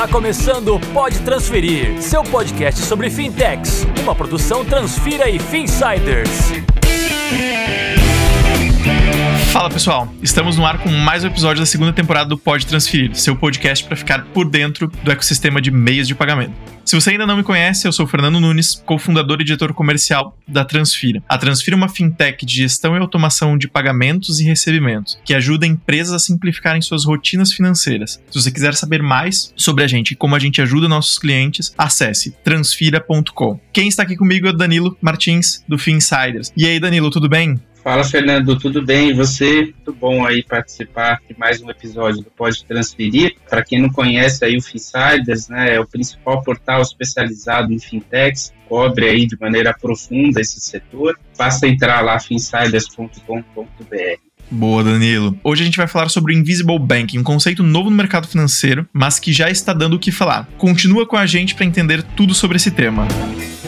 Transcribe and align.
Está 0.00 0.10
começando 0.10 0.76
o 0.76 0.80
Pode 0.94 1.18
Transferir, 1.20 2.00
seu 2.00 2.22
podcast 2.22 2.80
sobre 2.86 3.10
fintechs, 3.10 3.86
uma 4.02 4.14
produção 4.14 4.64
Transfira 4.64 5.28
e 5.28 5.38
Finsiders. 5.38 6.52
Fala 9.50 9.68
pessoal, 9.68 10.08
estamos 10.22 10.56
no 10.56 10.64
ar 10.64 10.78
com 10.78 10.88
mais 10.90 11.24
um 11.24 11.26
episódio 11.26 11.60
da 11.60 11.66
segunda 11.66 11.92
temporada 11.92 12.28
do 12.28 12.38
Pode 12.38 12.64
Transferir, 12.64 13.16
seu 13.16 13.34
podcast 13.34 13.84
para 13.84 13.96
ficar 13.96 14.24
por 14.26 14.48
dentro 14.48 14.86
do 15.02 15.10
ecossistema 15.10 15.60
de 15.60 15.72
meios 15.72 16.06
de 16.06 16.14
pagamento. 16.14 16.54
Se 16.84 16.94
você 16.94 17.10
ainda 17.10 17.26
não 17.26 17.36
me 17.36 17.42
conhece, 17.42 17.86
eu 17.86 17.92
sou 17.92 18.06
Fernando 18.06 18.40
Nunes, 18.40 18.74
cofundador 18.86 19.40
e 19.40 19.44
diretor 19.44 19.72
comercial 19.72 20.36
da 20.46 20.64
Transfira. 20.64 21.22
A 21.28 21.36
Transfira 21.36 21.76
é 21.76 21.78
uma 21.78 21.88
fintech 21.88 22.44
de 22.44 22.54
gestão 22.54 22.96
e 22.96 22.98
automação 22.98 23.58
de 23.58 23.68
pagamentos 23.68 24.40
e 24.40 24.44
recebimentos, 24.44 25.18
que 25.24 25.34
ajuda 25.34 25.66
empresas 25.66 26.12
a 26.12 26.18
simplificarem 26.18 26.80
suas 26.80 27.04
rotinas 27.04 27.52
financeiras. 27.52 28.20
Se 28.30 28.40
você 28.40 28.50
quiser 28.50 28.74
saber 28.74 29.02
mais 29.02 29.52
sobre 29.54 29.84
a 29.84 29.86
gente 29.86 30.12
e 30.12 30.16
como 30.16 30.34
a 30.34 30.38
gente 30.38 30.60
ajuda 30.60 30.88
nossos 30.88 31.18
clientes, 31.18 31.72
acesse 31.76 32.36
transfira.com. 32.42 33.60
Quem 33.72 33.88
está 33.88 34.02
aqui 34.02 34.16
comigo 34.16 34.46
é 34.46 34.50
o 34.50 34.56
Danilo 34.56 34.96
Martins, 35.00 35.64
do 35.68 35.78
Finsiders. 35.78 36.52
E 36.56 36.66
aí, 36.66 36.80
Danilo, 36.80 37.10
tudo 37.10 37.28
bem? 37.28 37.60
Fala, 37.82 38.04
Fernando, 38.04 38.58
tudo 38.58 38.84
bem? 38.84 39.08
E 39.08 39.14
você? 39.14 39.62
Muito 39.62 39.94
bom 39.94 40.26
aí 40.26 40.42
participar 40.42 41.18
de 41.26 41.38
mais 41.38 41.62
um 41.62 41.70
episódio 41.70 42.22
do 42.22 42.30
Pode 42.30 42.62
Transferir. 42.66 43.36
Para 43.48 43.64
quem 43.64 43.80
não 43.80 43.88
conhece 43.88 44.44
aí 44.44 44.56
o 44.56 44.62
Finsiders, 44.62 45.48
né, 45.48 45.76
é 45.76 45.80
o 45.80 45.86
principal 45.86 46.42
portal 46.42 46.82
especializado 46.82 47.72
em 47.72 47.78
fintechs, 47.78 48.52
cobre 48.68 49.08
aí 49.08 49.26
de 49.26 49.34
maneira 49.40 49.72
profunda 49.72 50.42
esse 50.42 50.60
setor. 50.60 51.18
Basta 51.38 51.66
entrar 51.66 52.02
lá 52.02 52.20
finsiders.com.br. 52.20 53.16
Boa, 54.50 54.84
Danilo. 54.84 55.38
Hoje 55.42 55.62
a 55.62 55.64
gente 55.64 55.78
vai 55.78 55.86
falar 55.86 56.10
sobre 56.10 56.34
o 56.34 56.36
Invisible 56.36 56.78
Banking, 56.78 57.20
um 57.20 57.22
conceito 57.22 57.62
novo 57.62 57.88
no 57.88 57.96
mercado 57.96 58.28
financeiro, 58.28 58.86
mas 58.92 59.18
que 59.18 59.32
já 59.32 59.48
está 59.48 59.72
dando 59.72 59.94
o 59.94 59.98
que 59.98 60.12
falar. 60.12 60.46
Continua 60.58 61.06
com 61.06 61.16
a 61.16 61.24
gente 61.24 61.54
para 61.54 61.64
entender 61.64 62.02
tudo 62.14 62.34
sobre 62.34 62.56
esse 62.56 62.70
tema. 62.70 63.04
nos 63.04 63.59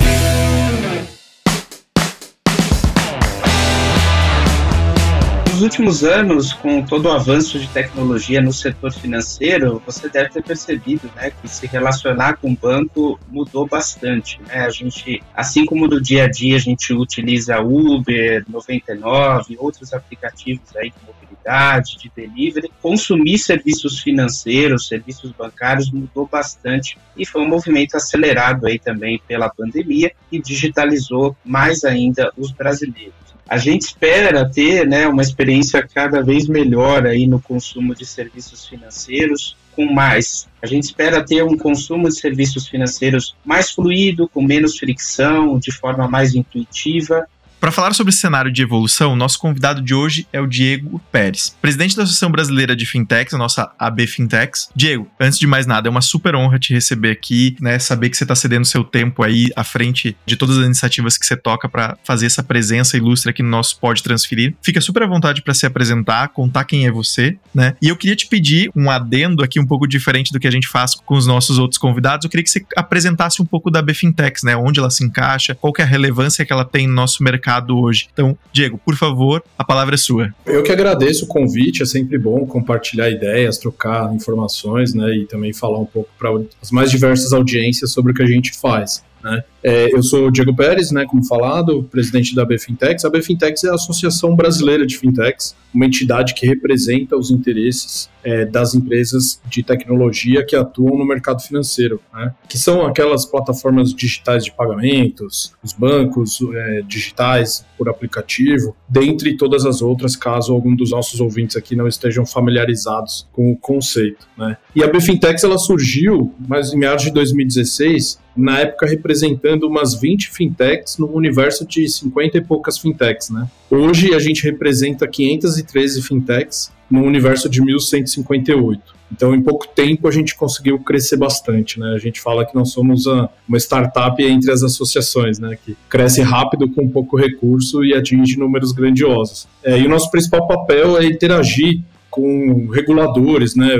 últimos 5.62 6.04
anos, 6.04 6.52
com 6.52 6.82
todo 6.82 7.06
o 7.06 7.12
avanço 7.12 7.58
de 7.58 7.68
tecnologia 7.68 8.40
no 8.40 8.52
setor 8.52 8.92
financeiro, 8.92 9.82
você 9.86 10.08
deve 10.08 10.30
ter 10.30 10.42
percebido 10.42 11.10
né, 11.16 11.30
que 11.30 11.48
se 11.48 11.66
relacionar 11.66 12.36
com 12.36 12.52
o 12.52 12.56
banco 12.56 13.18
mudou 13.28 13.66
bastante. 13.66 14.40
Né? 14.42 14.66
A 14.66 14.70
gente, 14.70 15.22
assim 15.34 15.64
como 15.64 15.86
no 15.86 16.00
dia 16.00 16.24
a 16.24 16.30
dia 16.30 16.56
a 16.56 16.58
gente 16.58 16.92
utiliza 16.92 17.60
Uber, 17.60 18.44
99, 18.48 19.56
outros 19.58 19.92
aplicativos 19.92 20.76
aí 20.76 20.90
de 20.90 20.96
mobilidade, 21.06 21.96
de 21.96 22.10
delivery, 22.14 22.70
consumir 22.80 23.38
serviços 23.38 24.00
financeiros, 24.00 24.88
serviços 24.88 25.32
bancários 25.32 25.90
mudou 25.90 26.26
bastante 26.26 26.98
e 27.16 27.24
foi 27.24 27.42
um 27.42 27.48
movimento 27.48 27.96
acelerado 27.96 28.66
aí 28.66 28.78
também 28.78 29.20
pela 29.26 29.48
pandemia 29.48 30.12
e 30.30 30.40
digitalizou 30.40 31.36
mais 31.44 31.84
ainda 31.84 32.32
os 32.36 32.50
brasileiros. 32.50 33.21
A 33.52 33.58
gente 33.58 33.82
espera 33.82 34.48
ter 34.48 34.88
né, 34.88 35.06
uma 35.06 35.20
experiência 35.20 35.86
cada 35.86 36.22
vez 36.22 36.48
melhor 36.48 37.06
aí 37.06 37.26
no 37.26 37.38
consumo 37.38 37.94
de 37.94 38.06
serviços 38.06 38.66
financeiros, 38.66 39.58
com 39.76 39.92
mais. 39.92 40.48
A 40.62 40.66
gente 40.66 40.84
espera 40.84 41.22
ter 41.22 41.44
um 41.44 41.54
consumo 41.54 42.08
de 42.08 42.18
serviços 42.18 42.66
financeiros 42.66 43.36
mais 43.44 43.70
fluido, 43.70 44.26
com 44.26 44.42
menos 44.42 44.78
fricção, 44.78 45.58
de 45.58 45.70
forma 45.70 46.08
mais 46.08 46.34
intuitiva 46.34 47.28
para 47.62 47.70
falar 47.70 47.94
sobre 47.94 48.10
esse 48.10 48.18
cenário 48.18 48.50
de 48.50 48.60
evolução, 48.60 49.14
nosso 49.14 49.38
convidado 49.38 49.80
de 49.80 49.94
hoje 49.94 50.26
é 50.32 50.40
o 50.40 50.48
Diego 50.48 51.00
Pérez, 51.12 51.56
presidente 51.62 51.94
da 51.94 52.02
Associação 52.02 52.28
Brasileira 52.28 52.74
de 52.74 52.84
Fintechs, 52.84 53.32
a 53.34 53.38
nossa 53.38 53.72
AB 53.78 54.04
Fintechs. 54.08 54.68
Diego, 54.74 55.08
antes 55.20 55.38
de 55.38 55.46
mais 55.46 55.64
nada, 55.64 55.86
é 55.86 55.88
uma 55.88 56.00
super 56.00 56.34
honra 56.34 56.58
te 56.58 56.74
receber 56.74 57.12
aqui, 57.12 57.54
né? 57.60 57.78
Saber 57.78 58.10
que 58.10 58.16
você 58.16 58.24
está 58.24 58.34
cedendo 58.34 58.64
seu 58.64 58.82
tempo 58.82 59.22
aí 59.22 59.48
à 59.54 59.62
frente 59.62 60.16
de 60.26 60.34
todas 60.34 60.58
as 60.58 60.66
iniciativas 60.66 61.16
que 61.16 61.24
você 61.24 61.36
toca 61.36 61.68
para 61.68 61.96
fazer 62.02 62.26
essa 62.26 62.42
presença 62.42 62.96
ilustre 62.96 63.30
aqui 63.30 63.44
no 63.44 63.48
nosso 63.50 63.78
Pode 63.78 64.02
Transferir. 64.02 64.56
Fica 64.60 64.80
super 64.80 65.04
à 65.04 65.06
vontade 65.06 65.40
para 65.40 65.54
se 65.54 65.64
apresentar, 65.64 66.30
contar 66.30 66.64
quem 66.64 66.88
é 66.88 66.90
você, 66.90 67.38
né? 67.54 67.76
E 67.80 67.86
eu 67.86 67.96
queria 67.96 68.16
te 68.16 68.26
pedir 68.26 68.72
um 68.74 68.90
adendo 68.90 69.40
aqui 69.40 69.60
um 69.60 69.66
pouco 69.66 69.86
diferente 69.86 70.32
do 70.32 70.40
que 70.40 70.48
a 70.48 70.52
gente 70.52 70.66
faz 70.66 70.96
com 70.96 71.14
os 71.14 71.28
nossos 71.28 71.60
outros 71.60 71.78
convidados. 71.78 72.24
Eu 72.24 72.30
queria 72.30 72.42
que 72.42 72.50
você 72.50 72.66
apresentasse 72.76 73.40
um 73.40 73.46
pouco 73.46 73.70
da 73.70 73.78
AB 73.78 73.94
Fintechs, 73.94 74.42
né? 74.42 74.56
Onde 74.56 74.80
ela 74.80 74.90
se 74.90 75.04
encaixa, 75.04 75.54
qual 75.54 75.72
é 75.78 75.82
a 75.82 75.86
relevância 75.86 76.44
que 76.44 76.52
ela 76.52 76.64
tem 76.64 76.88
no 76.88 76.94
nosso 76.94 77.22
mercado 77.22 77.51
mercado 77.52 77.78
hoje. 77.78 78.08
Então, 78.12 78.36
Diego, 78.52 78.78
por 78.78 78.96
favor, 78.96 79.42
a 79.58 79.64
palavra 79.64 79.94
é 79.94 79.98
sua. 79.98 80.34
Eu 80.46 80.62
que 80.62 80.72
agradeço 80.72 81.24
o 81.24 81.28
convite, 81.28 81.82
é 81.82 81.86
sempre 81.86 82.18
bom 82.18 82.46
compartilhar 82.46 83.10
ideias, 83.10 83.58
trocar 83.58 84.12
informações, 84.14 84.94
né, 84.94 85.14
e 85.16 85.26
também 85.26 85.52
falar 85.52 85.78
um 85.78 85.84
pouco 85.84 86.08
para 86.18 86.30
as 86.60 86.70
mais 86.70 86.90
diversas 86.90 87.32
audiências 87.32 87.92
sobre 87.92 88.12
o 88.12 88.14
que 88.14 88.22
a 88.22 88.26
gente 88.26 88.52
faz. 88.58 89.04
Né? 89.22 89.44
É, 89.62 89.94
eu 89.94 90.02
sou 90.02 90.26
o 90.26 90.30
Diego 90.30 90.54
Pérez, 90.54 90.90
né, 90.90 91.04
como 91.06 91.24
falado, 91.24 91.84
presidente 91.84 92.34
da 92.34 92.44
BFintex. 92.44 93.04
A 93.04 93.10
BFintex 93.10 93.62
é 93.64 93.70
a 93.70 93.74
Associação 93.74 94.34
Brasileira 94.34 94.84
de 94.84 94.98
Fintechs, 94.98 95.54
uma 95.72 95.86
entidade 95.86 96.34
que 96.34 96.46
representa 96.46 97.16
os 97.16 97.30
interesses 97.30 98.10
é, 98.24 98.44
das 98.44 98.74
empresas 98.74 99.40
de 99.48 99.62
tecnologia 99.62 100.44
que 100.44 100.56
atuam 100.56 100.98
no 100.98 101.04
mercado 101.04 101.40
financeiro, 101.40 102.00
né, 102.12 102.34
que 102.48 102.58
são 102.58 102.84
aquelas 102.84 103.24
plataformas 103.24 103.94
digitais 103.94 104.44
de 104.44 104.52
pagamentos, 104.52 105.54
os 105.62 105.72
bancos 105.72 106.38
é, 106.54 106.82
digitais 106.82 107.64
por 107.78 107.88
aplicativo, 107.88 108.76
dentre 108.88 109.36
todas 109.36 109.64
as 109.64 109.80
outras, 109.80 110.16
caso 110.16 110.52
algum 110.52 110.74
dos 110.74 110.90
nossos 110.90 111.20
ouvintes 111.20 111.56
aqui 111.56 111.76
não 111.76 111.86
estejam 111.86 112.26
familiarizados 112.26 113.28
com 113.32 113.52
o 113.52 113.56
conceito. 113.56 114.26
Né. 114.36 114.56
E 114.74 114.82
a 114.82 114.88
BFintex 114.88 115.44
ela 115.44 115.58
surgiu, 115.58 116.34
mas 116.48 116.72
em 116.72 116.78
meados 116.78 117.04
de 117.04 117.12
2016, 117.12 118.20
na 118.36 118.60
época 118.60 118.86
representando 118.86 119.64
umas 119.64 119.94
20 119.94 120.30
fintechs 120.30 120.98
num 120.98 121.12
universo 121.12 121.66
de 121.66 121.88
50 121.88 122.38
e 122.38 122.40
poucas 122.40 122.78
fintechs, 122.78 123.30
né? 123.30 123.48
Hoje 123.70 124.14
a 124.14 124.18
gente 124.18 124.42
representa 124.42 125.06
513 125.06 126.02
fintechs 126.02 126.72
num 126.90 127.06
universo 127.06 127.48
de 127.48 127.62
1158. 127.62 129.02
Então, 129.12 129.34
em 129.34 129.42
pouco 129.42 129.68
tempo, 129.68 130.08
a 130.08 130.10
gente 130.10 130.34
conseguiu 130.34 130.78
crescer 130.78 131.18
bastante, 131.18 131.78
né? 131.78 131.92
A 131.94 131.98
gente 131.98 132.18
fala 132.18 132.46
que 132.46 132.54
nós 132.54 132.70
somos 132.70 133.04
uma 133.06 133.58
startup 133.58 134.22
entre 134.22 134.50
as 134.50 134.62
associações, 134.62 135.38
né? 135.38 135.56
Que 135.62 135.76
cresce 135.88 136.22
rápido 136.22 136.68
com 136.70 136.88
pouco 136.88 137.18
recurso 137.18 137.84
e 137.84 137.92
atinge 137.94 138.38
números 138.38 138.72
grandiosos. 138.72 139.46
É, 139.62 139.78
e 139.78 139.84
o 139.84 139.88
nosso 139.88 140.10
principal 140.10 140.46
papel 140.46 140.96
é 140.96 141.04
interagir 141.04 141.80
com 142.12 142.68
reguladores, 142.70 143.56
né, 143.56 143.70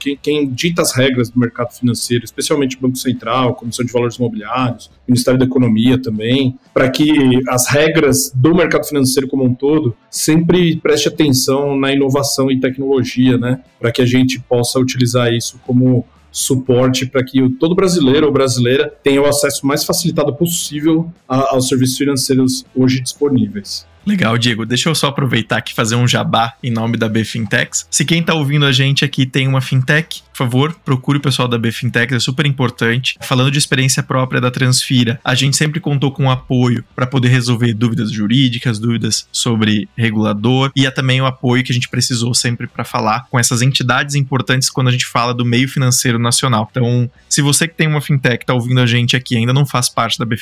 quem, 0.00 0.18
quem, 0.20 0.48
dita 0.48 0.80
as 0.80 0.96
regras 0.96 1.28
do 1.28 1.38
mercado 1.38 1.70
financeiro, 1.70 2.24
especialmente 2.24 2.78
o 2.78 2.80
Banco 2.80 2.96
Central, 2.96 3.54
Comissão 3.54 3.84
de 3.84 3.92
Valores 3.92 4.16
Imobiliários, 4.16 4.90
Ministério 5.06 5.38
da 5.38 5.44
Economia 5.44 6.00
também, 6.00 6.58
para 6.72 6.88
que 6.88 7.42
as 7.46 7.68
regras 7.68 8.32
do 8.34 8.54
mercado 8.54 8.86
financeiro 8.86 9.28
como 9.28 9.44
um 9.44 9.54
todo 9.54 9.94
sempre 10.10 10.76
preste 10.76 11.08
atenção 11.08 11.78
na 11.78 11.92
inovação 11.92 12.50
e 12.50 12.58
tecnologia, 12.58 13.36
né, 13.36 13.60
para 13.78 13.92
que 13.92 14.00
a 14.00 14.06
gente 14.06 14.40
possa 14.40 14.80
utilizar 14.80 15.30
isso 15.30 15.60
como 15.66 16.06
suporte 16.32 17.04
para 17.04 17.22
que 17.22 17.48
todo 17.60 17.74
brasileiro 17.74 18.26
ou 18.26 18.32
brasileira 18.32 18.92
tenha 19.02 19.20
o 19.20 19.26
acesso 19.26 19.66
mais 19.66 19.84
facilitado 19.84 20.34
possível 20.34 21.12
aos 21.28 21.68
serviços 21.68 21.98
financeiros 21.98 22.64
hoje 22.74 23.00
disponíveis. 23.00 23.86
Legal, 24.06 24.36
Diego. 24.36 24.66
Deixa 24.66 24.88
eu 24.88 24.94
só 24.94 25.08
aproveitar 25.08 25.56
aqui 25.56 25.72
e 25.72 25.74
fazer 25.74 25.96
um 25.96 26.06
jabá 26.06 26.54
em 26.62 26.70
nome 26.70 26.96
da 26.96 27.08
B 27.08 27.24
Fintechs. 27.24 27.86
Se 27.90 28.04
quem 28.04 28.20
está 28.20 28.34
ouvindo 28.34 28.66
a 28.66 28.72
gente 28.72 29.04
aqui 29.04 29.24
tem 29.24 29.48
uma 29.48 29.60
fintech, 29.60 30.22
por 30.30 30.38
favor, 30.38 30.76
procure 30.84 31.18
o 31.18 31.20
pessoal 31.20 31.48
da 31.48 31.56
B 31.56 31.72
Fintech, 31.72 32.12
é 32.12 32.18
super 32.18 32.44
importante. 32.44 33.16
Falando 33.22 33.50
de 33.50 33.58
experiência 33.58 34.02
própria 34.02 34.40
da 34.40 34.50
Transfira, 34.50 35.20
a 35.24 35.34
gente 35.34 35.56
sempre 35.56 35.80
contou 35.80 36.10
com 36.10 36.30
apoio 36.30 36.84
para 36.94 37.06
poder 37.06 37.28
resolver 37.28 37.72
dúvidas 37.72 38.10
jurídicas, 38.10 38.78
dúvidas 38.78 39.26
sobre 39.32 39.88
regulador 39.96 40.70
e 40.76 40.86
também 40.90 41.20
o 41.20 41.26
apoio 41.26 41.62
que 41.62 41.72
a 41.72 41.74
gente 41.74 41.88
precisou 41.88 42.34
sempre 42.34 42.66
para 42.66 42.84
falar 42.84 43.26
com 43.30 43.38
essas 43.38 43.62
entidades 43.62 44.14
importantes 44.14 44.68
quando 44.68 44.88
a 44.88 44.92
gente 44.92 45.06
fala 45.06 45.32
do 45.32 45.44
meio 45.44 45.68
financeiro 45.68 46.18
nacional. 46.18 46.68
Então, 46.70 47.10
se 47.28 47.40
você 47.40 47.66
que 47.66 47.74
tem 47.74 47.86
uma 47.86 48.00
fintech 48.00 48.42
está 48.42 48.52
ouvindo 48.52 48.80
a 48.80 48.86
gente 48.86 49.16
aqui 49.16 49.36
ainda 49.36 49.52
não 49.52 49.64
faz 49.64 49.88
parte 49.88 50.18
da 50.18 50.24
B 50.24 50.36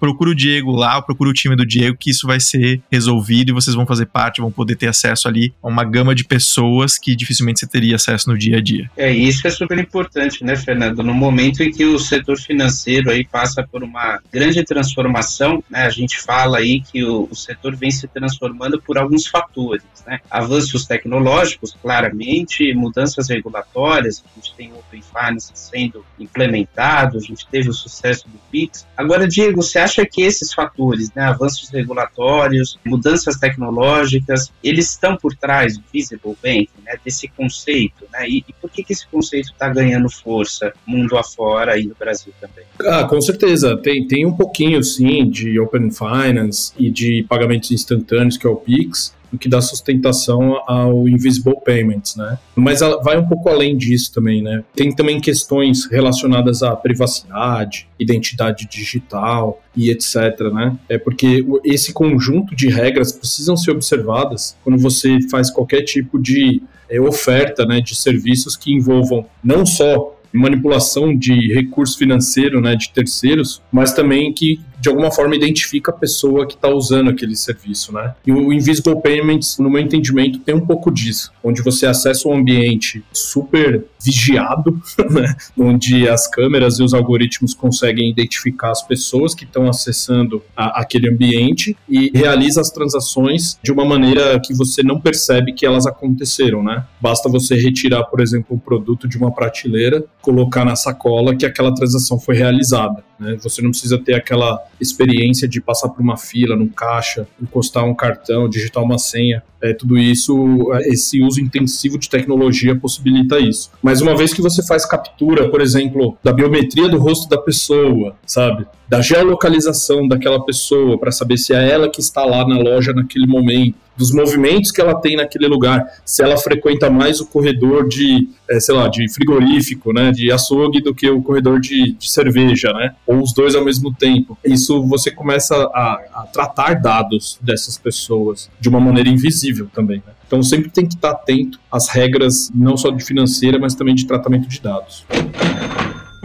procure 0.00 0.30
o 0.30 0.34
Diego 0.34 0.72
lá, 0.72 1.00
procure 1.00 1.30
o 1.30 1.34
time 1.34 1.54
do 1.54 1.66
Diego 1.66 1.96
que 1.98 2.10
isso 2.10 2.26
vai 2.26 2.40
ser 2.40 2.80
resolvido 2.90 3.03
e 3.06 3.52
vocês 3.52 3.74
vão 3.74 3.86
fazer 3.86 4.06
parte, 4.06 4.40
vão 4.40 4.50
poder 4.50 4.76
ter 4.76 4.88
acesso 4.88 5.28
ali 5.28 5.52
a 5.62 5.68
uma 5.68 5.84
gama 5.84 6.14
de 6.14 6.24
pessoas 6.24 6.98
que 6.98 7.16
dificilmente 7.16 7.60
você 7.60 7.66
teria 7.66 7.96
acesso 7.96 8.30
no 8.30 8.38
dia 8.38 8.58
a 8.58 8.60
dia. 8.60 8.90
É 8.96 9.12
isso 9.12 9.46
é 9.46 9.50
super 9.50 9.78
importante, 9.78 10.44
né, 10.44 10.56
Fernando? 10.56 11.02
No 11.02 11.14
momento 11.14 11.62
em 11.62 11.70
que 11.70 11.84
o 11.84 11.98
setor 11.98 12.38
financeiro 12.38 13.10
aí 13.10 13.24
passa 13.24 13.66
por 13.66 13.82
uma 13.82 14.20
grande 14.32 14.62
transformação, 14.64 15.62
né, 15.70 15.82
a 15.82 15.90
gente 15.90 16.20
fala 16.20 16.58
aí 16.58 16.80
que 16.80 17.04
o, 17.04 17.28
o 17.30 17.34
setor 17.34 17.74
vem 17.74 17.90
se 17.90 18.06
transformando 18.08 18.80
por 18.80 18.98
alguns 18.98 19.26
fatores, 19.26 19.84
né? 20.06 20.20
Avanços 20.30 20.86
tecnológicos, 20.86 21.76
claramente, 21.80 22.74
mudanças 22.74 23.28
regulatórias, 23.28 24.22
a 24.24 24.40
gente 24.40 24.54
tem 24.54 24.72
o 24.72 24.78
Open 24.78 25.02
Finance 25.02 25.50
sendo 25.54 26.04
implementado, 26.18 27.16
a 27.18 27.20
gente 27.20 27.46
teve 27.46 27.68
o 27.68 27.72
sucesso 27.72 28.28
do 28.28 28.38
Pix. 28.50 28.86
Agora, 28.96 29.26
Diego, 29.26 29.62
você 29.62 29.78
acha 29.78 30.04
que 30.06 30.22
esses 30.22 30.52
fatores, 30.52 31.12
né, 31.14 31.24
avanços 31.24 31.68
regulatórios, 31.70 32.78
mudanças 32.94 33.36
tecnológicas, 33.36 34.52
eles 34.62 34.90
estão 34.90 35.16
por 35.16 35.34
trás 35.34 35.76
do 35.76 35.84
Visible 35.92 36.36
Bank, 36.42 36.68
né, 36.84 36.94
desse 37.04 37.28
conceito, 37.28 38.06
né, 38.12 38.28
e, 38.28 38.44
e 38.48 38.52
por 38.60 38.70
que, 38.70 38.84
que 38.84 38.92
esse 38.92 39.06
conceito 39.06 39.50
está 39.52 39.68
ganhando 39.68 40.08
força 40.08 40.72
mundo 40.86 41.16
afora 41.16 41.78
e 41.78 41.86
no 41.86 41.94
Brasil 41.94 42.32
também? 42.40 42.64
Ah, 42.80 43.04
com 43.04 43.20
certeza, 43.20 43.76
tem, 43.76 44.06
tem 44.06 44.24
um 44.24 44.32
pouquinho, 44.32 44.82
sim, 44.82 45.28
de 45.28 45.58
Open 45.58 45.90
Finance 45.90 46.72
e 46.78 46.90
de 46.90 47.24
pagamentos 47.28 47.70
instantâneos, 47.70 48.36
que 48.36 48.46
é 48.46 48.50
o 48.50 48.56
PIX, 48.56 49.14
o 49.34 49.38
que 49.38 49.48
dá 49.48 49.60
sustentação 49.60 50.60
ao 50.66 51.08
Invisible 51.08 51.54
Payments, 51.64 52.16
né? 52.16 52.38
Mas 52.54 52.80
vai 52.80 53.18
um 53.18 53.26
pouco 53.26 53.48
além 53.48 53.76
disso 53.76 54.12
também, 54.12 54.42
né? 54.42 54.64
Tem 54.74 54.94
também 54.94 55.20
questões 55.20 55.86
relacionadas 55.86 56.62
à 56.62 56.74
privacidade, 56.74 57.88
identidade 57.98 58.66
digital 58.70 59.62
e 59.76 59.90
etc, 59.90 60.40
né? 60.52 60.76
É 60.88 60.98
porque 60.98 61.44
esse 61.64 61.92
conjunto 61.92 62.54
de 62.54 62.68
regras 62.68 63.12
precisam 63.12 63.56
ser 63.56 63.72
observadas 63.72 64.56
quando 64.62 64.78
você 64.78 65.18
faz 65.30 65.50
qualquer 65.50 65.82
tipo 65.82 66.20
de 66.20 66.62
é, 66.88 67.00
oferta, 67.00 67.64
né, 67.64 67.80
de 67.80 67.94
serviços 67.96 68.56
que 68.56 68.72
envolvam 68.72 69.26
não 69.42 69.64
só 69.64 70.14
manipulação 70.32 71.16
de 71.16 71.54
recurso 71.54 71.96
financeiro 71.96 72.60
né, 72.60 72.74
de 72.74 72.90
terceiros, 72.90 73.62
mas 73.70 73.92
também 73.92 74.32
que 74.32 74.60
de 74.84 74.90
alguma 74.90 75.10
forma 75.10 75.34
identifica 75.34 75.90
a 75.90 75.94
pessoa 75.94 76.46
que 76.46 76.52
está 76.52 76.68
usando 76.68 77.08
aquele 77.08 77.34
serviço, 77.34 77.90
né? 77.90 78.14
E 78.26 78.30
o 78.30 78.52
Invisible 78.52 79.00
Payments, 79.00 79.56
no 79.58 79.70
meu 79.70 79.80
entendimento, 79.80 80.40
tem 80.40 80.54
um 80.54 80.60
pouco 80.60 80.90
disso, 80.90 81.32
onde 81.42 81.62
você 81.62 81.86
acessa 81.86 82.28
um 82.28 82.34
ambiente 82.34 83.02
super 83.10 83.82
vigiado, 84.04 84.78
né? 85.10 85.34
Onde 85.58 86.06
as 86.06 86.28
câmeras 86.28 86.78
e 86.78 86.82
os 86.82 86.92
algoritmos 86.92 87.54
conseguem 87.54 88.10
identificar 88.10 88.72
as 88.72 88.86
pessoas 88.86 89.34
que 89.34 89.44
estão 89.44 89.70
acessando 89.70 90.42
a, 90.54 90.82
aquele 90.82 91.08
ambiente 91.08 91.74
e 91.88 92.10
realiza 92.14 92.60
as 92.60 92.68
transações 92.68 93.58
de 93.62 93.72
uma 93.72 93.86
maneira 93.86 94.38
que 94.38 94.52
você 94.52 94.82
não 94.82 95.00
percebe 95.00 95.54
que 95.54 95.64
elas 95.64 95.86
aconteceram, 95.86 96.62
né? 96.62 96.84
Basta 97.00 97.26
você 97.30 97.54
retirar, 97.54 98.04
por 98.04 98.20
exemplo, 98.20 98.54
um 98.54 98.58
produto 98.58 99.08
de 99.08 99.16
uma 99.16 99.32
prateleira, 99.32 100.04
colocar 100.20 100.62
na 100.62 100.76
sacola 100.76 101.34
que 101.34 101.46
aquela 101.46 101.74
transação 101.74 102.20
foi 102.20 102.36
realizada. 102.36 103.02
Né? 103.18 103.36
Você 103.42 103.62
não 103.62 103.70
precisa 103.70 103.98
ter 103.98 104.14
aquela 104.14 104.60
experiência 104.84 105.48
de 105.48 105.60
passar 105.60 105.88
por 105.88 106.00
uma 106.00 106.16
fila, 106.16 106.54
num 106.54 106.68
caixa, 106.68 107.26
encostar 107.42 107.84
um 107.84 107.94
cartão, 107.94 108.48
digitar 108.48 108.82
uma 108.82 108.98
senha. 108.98 109.42
É, 109.60 109.72
tudo 109.72 109.96
isso, 109.98 110.70
esse 110.82 111.22
uso 111.22 111.40
intensivo 111.40 111.98
de 111.98 112.08
tecnologia 112.08 112.76
possibilita 112.76 113.38
isso. 113.38 113.70
Mas 113.82 114.02
uma 114.02 114.14
vez 114.14 114.34
que 114.34 114.42
você 114.42 114.62
faz 114.62 114.84
captura, 114.84 115.48
por 115.50 115.60
exemplo, 115.60 116.18
da 116.22 116.32
biometria 116.32 116.88
do 116.88 116.98
rosto 116.98 117.28
da 117.28 117.38
pessoa, 117.38 118.14
sabe? 118.26 118.66
Da 118.86 119.00
geolocalização 119.00 120.06
daquela 120.06 120.44
pessoa, 120.44 120.98
para 120.98 121.10
saber 121.10 121.38
se 121.38 121.54
é 121.54 121.70
ela 121.70 121.88
que 121.88 122.00
está 122.00 122.24
lá 122.24 122.46
na 122.46 122.58
loja 122.58 122.92
naquele 122.92 123.26
momento, 123.26 123.76
dos 123.96 124.12
movimentos 124.12 124.70
que 124.70 124.80
ela 124.80 125.00
tem 125.00 125.16
naquele 125.16 125.46
lugar, 125.46 125.84
se 126.04 126.22
ela 126.22 126.36
frequenta 126.36 126.90
mais 126.90 127.20
o 127.20 127.26
corredor 127.26 127.88
de, 127.88 128.28
é, 128.48 128.58
sei 128.60 128.74
lá, 128.74 128.88
de 128.88 129.08
frigorífico, 129.12 129.92
né, 129.92 130.10
de 130.10 130.30
açougue 130.30 130.80
do 130.80 130.94
que 130.94 131.08
o 131.08 131.22
corredor 131.22 131.60
de, 131.60 131.92
de 131.92 132.10
cerveja, 132.10 132.72
né, 132.72 132.94
ou 133.06 133.22
os 133.22 133.32
dois 133.32 133.54
ao 133.54 133.64
mesmo 133.64 133.92
tempo. 133.94 134.36
Isso 134.44 134.82
você 134.86 135.10
começa 135.10 135.54
a, 135.54 136.00
a 136.14 136.26
tratar 136.32 136.74
dados 136.80 137.38
dessas 137.40 137.78
pessoas 137.78 138.50
de 138.60 138.68
uma 138.68 138.80
maneira 138.80 139.08
invisível 139.08 139.68
também, 139.72 139.98
né? 140.06 140.12
Então 140.26 140.42
sempre 140.42 140.70
tem 140.70 140.86
que 140.86 140.94
estar 140.94 141.10
atento 141.10 141.60
às 141.70 141.88
regras 141.88 142.50
não 142.54 142.76
só 142.76 142.90
de 142.90 143.04
financeira, 143.04 143.58
mas 143.58 143.74
também 143.74 143.94
de 143.94 144.06
tratamento 144.06 144.48
de 144.48 144.60
dados 144.60 145.04